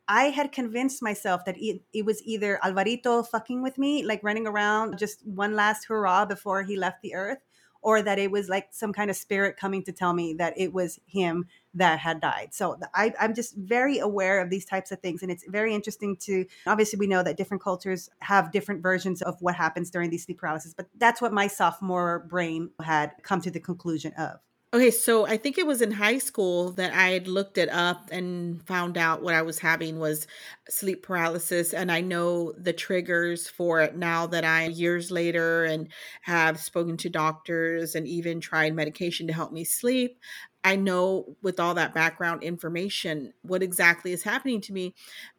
[0.08, 4.48] I had convinced myself that it, it, was either Alvarito fucking with me, like running
[4.48, 7.38] around just one last hurrah before he left the earth,
[7.82, 10.74] or that it was like some kind of spirit coming to tell me that it
[10.74, 12.50] was him that had died.
[12.54, 15.22] So I, I'm just very aware of these types of things.
[15.22, 19.36] And it's very interesting to obviously, we know that different cultures have different versions of
[19.42, 23.52] what happens during these sleep paralysis, but that's what my sophomore brain had come to
[23.52, 24.40] the conclusion of.
[24.72, 28.10] Okay, so I think it was in high school that I had looked it up
[28.12, 30.28] and found out what I was having was
[30.70, 31.74] sleep paralysis.
[31.74, 35.88] And I know the triggers for it now that I, years later, and
[36.22, 40.20] have spoken to doctors and even tried medication to help me sleep.
[40.64, 44.94] I know with all that background information what exactly is happening to me,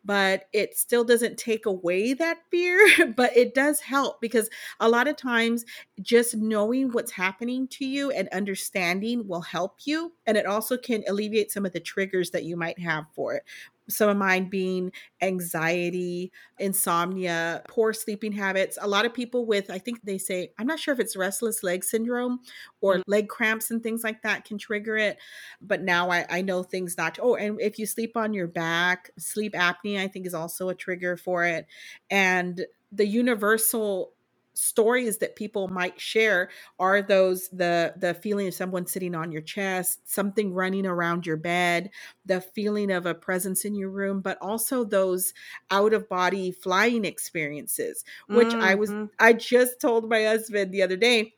[0.04, 2.80] but it still doesn't take away that fear,
[3.16, 4.48] but it does help because
[4.80, 5.64] a lot of times
[6.00, 10.12] just knowing what's happening to you and understanding will help you.
[10.26, 13.44] And it also can alleviate some of the triggers that you might have for it
[13.88, 18.78] some of mine being anxiety, insomnia, poor sleeping habits.
[18.80, 21.62] A lot of people with, I think they say, I'm not sure if it's restless
[21.62, 22.40] leg syndrome
[22.80, 23.10] or mm-hmm.
[23.10, 25.18] leg cramps and things like that can trigger it.
[25.60, 27.16] But now I, I know things not.
[27.16, 30.68] To, oh, and if you sleep on your back, sleep apnea, I think is also
[30.68, 31.66] a trigger for it.
[32.10, 34.12] And the universal
[34.60, 39.40] stories that people might share are those the the feeling of someone sitting on your
[39.40, 41.90] chest something running around your bed
[42.26, 45.32] the feeling of a presence in your room but also those
[45.70, 48.60] out of body flying experiences which mm-hmm.
[48.60, 49.06] i was mm-hmm.
[49.18, 51.32] i just told my husband the other day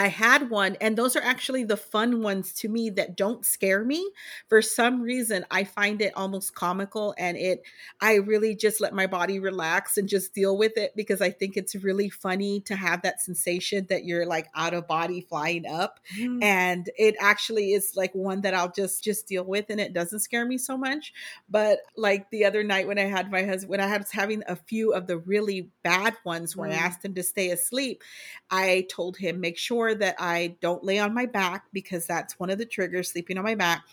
[0.00, 3.84] I had one, and those are actually the fun ones to me that don't scare
[3.84, 4.10] me.
[4.48, 7.64] For some reason, I find it almost comical, and it,
[8.00, 11.58] I really just let my body relax and just deal with it because I think
[11.58, 16.00] it's really funny to have that sensation that you're like out of body flying up.
[16.18, 16.42] Mm.
[16.42, 20.20] And it actually is like one that I'll just just deal with, and it doesn't
[20.20, 21.12] scare me so much.
[21.50, 24.56] But like the other night when I had my husband, when I was having a
[24.56, 26.72] few of the really bad ones where mm.
[26.72, 28.02] I asked him to stay asleep,
[28.50, 32.38] I told him make sure sure that I don't lay on my back because that's
[32.38, 33.84] one of the triggers, sleeping on my back.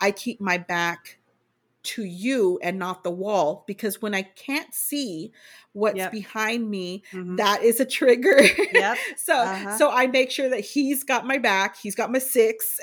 [0.00, 1.18] I keep my back
[1.82, 5.32] to you and not the wall because when I can't see
[5.72, 6.10] what's yep.
[6.10, 7.36] behind me, mm-hmm.
[7.36, 8.40] that is a trigger.
[8.72, 8.98] Yep.
[9.16, 9.78] so uh-huh.
[9.78, 12.78] so I make sure that he's got my back, he's got my six.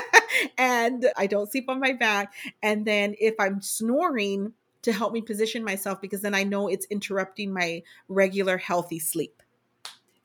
[0.58, 2.32] and I don't sleep on my back.
[2.62, 4.52] And then if I'm snoring
[4.82, 9.42] to help me position myself because then I know it's interrupting my regular healthy sleep.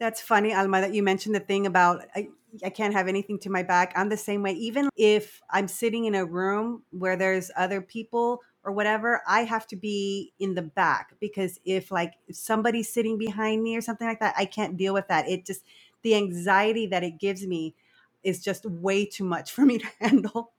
[0.02, 2.30] That's funny, Alma, that you mentioned the thing about I,
[2.66, 3.94] I can't have anything to my back.
[3.96, 4.54] I'm the same way.
[4.54, 9.68] Even if I'm sitting in a room where there's other people or whatever, I have
[9.68, 14.08] to be in the back because if like if somebody's sitting behind me or something
[14.08, 15.30] like that, I can't deal with that.
[15.30, 15.62] It just
[16.02, 17.76] the anxiety that it gives me
[18.24, 20.54] is just way too much for me to handle.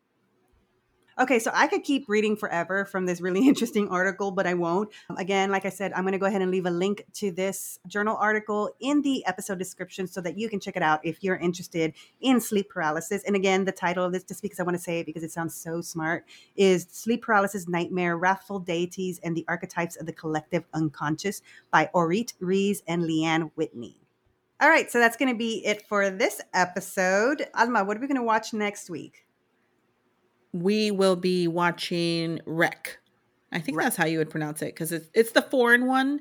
[1.18, 4.90] Okay, so I could keep reading forever from this really interesting article, but I won't.
[5.16, 7.78] Again, like I said, I'm going to go ahead and leave a link to this
[7.86, 11.36] journal article in the episode description so that you can check it out if you're
[11.36, 13.22] interested in sleep paralysis.
[13.24, 15.32] And again, the title of this, just because I want to say it because it
[15.32, 16.24] sounds so smart,
[16.56, 22.32] is Sleep Paralysis Nightmare Wrathful Deities and the Archetypes of the Collective Unconscious by Oreet
[22.40, 23.96] Rees and Leanne Whitney.
[24.60, 27.48] All right, so that's going to be it for this episode.
[27.54, 29.26] Alma, what are we going to watch next week?
[30.52, 32.98] We will be watching REC.
[33.52, 36.20] I think that's how you would pronounce it because it's it's the foreign one,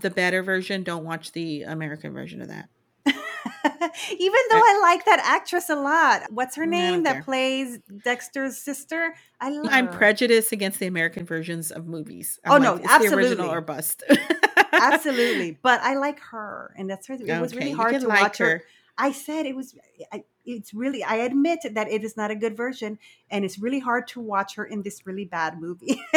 [0.00, 0.82] the better version.
[0.82, 2.68] Don't watch the American version of that.
[3.06, 7.22] Even though I like that actress a lot, what's her mm, name that care.
[7.22, 9.14] plays Dexter's sister?
[9.40, 9.68] I love.
[9.70, 12.38] I'm prejudiced against the American versions of movies.
[12.44, 14.02] I'm oh like, no, absolutely, the original or bust.
[14.72, 17.14] absolutely, but I like her, and that's her.
[17.14, 18.46] It okay, was really hard to like watch her.
[18.46, 18.62] her.
[19.00, 19.74] I said it was.
[20.12, 22.98] I, it's really i admit that it is not a good version
[23.30, 26.00] and it's really hard to watch her in this really bad movie.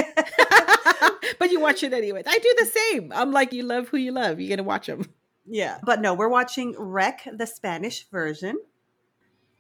[1.40, 2.24] But you watch it anyway.
[2.26, 3.12] I do the same.
[3.14, 4.40] I'm like you love who you love.
[4.40, 5.06] You're gonna watch them
[5.46, 5.80] yeah.
[5.84, 8.58] But no we're watching REC, the spanish version.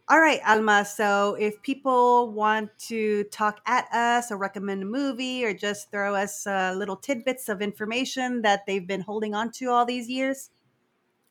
[0.09, 5.45] All right alma so if people want to talk at us or recommend a movie
[5.45, 9.69] or just throw us uh, little tidbits of information that they've been holding on to
[9.69, 10.49] all these years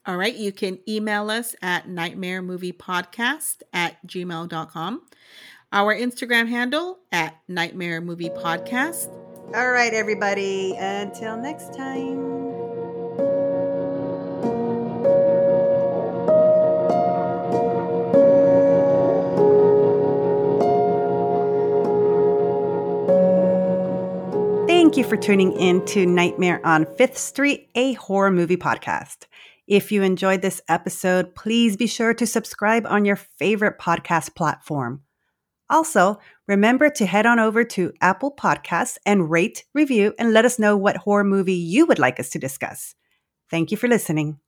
[0.07, 0.35] all right.
[0.35, 5.03] You can email us at nightmaremoviepodcast at gmail.com.
[5.73, 9.09] Our Instagram handle at Nightmare Movie Podcast.
[9.55, 10.75] All right, everybody.
[10.77, 12.33] Until next time.
[24.67, 29.27] Thank you for tuning in to Nightmare on Film Street, a horror movie podcast.
[29.73, 35.01] If you enjoyed this episode, please be sure to subscribe on your favorite podcast platform.
[35.70, 40.59] Also, remember to head on over to Apple Podcasts and rate, review, and let us
[40.59, 42.95] know what horror movie you would like us to discuss.
[43.51, 44.41] Thank you for listening.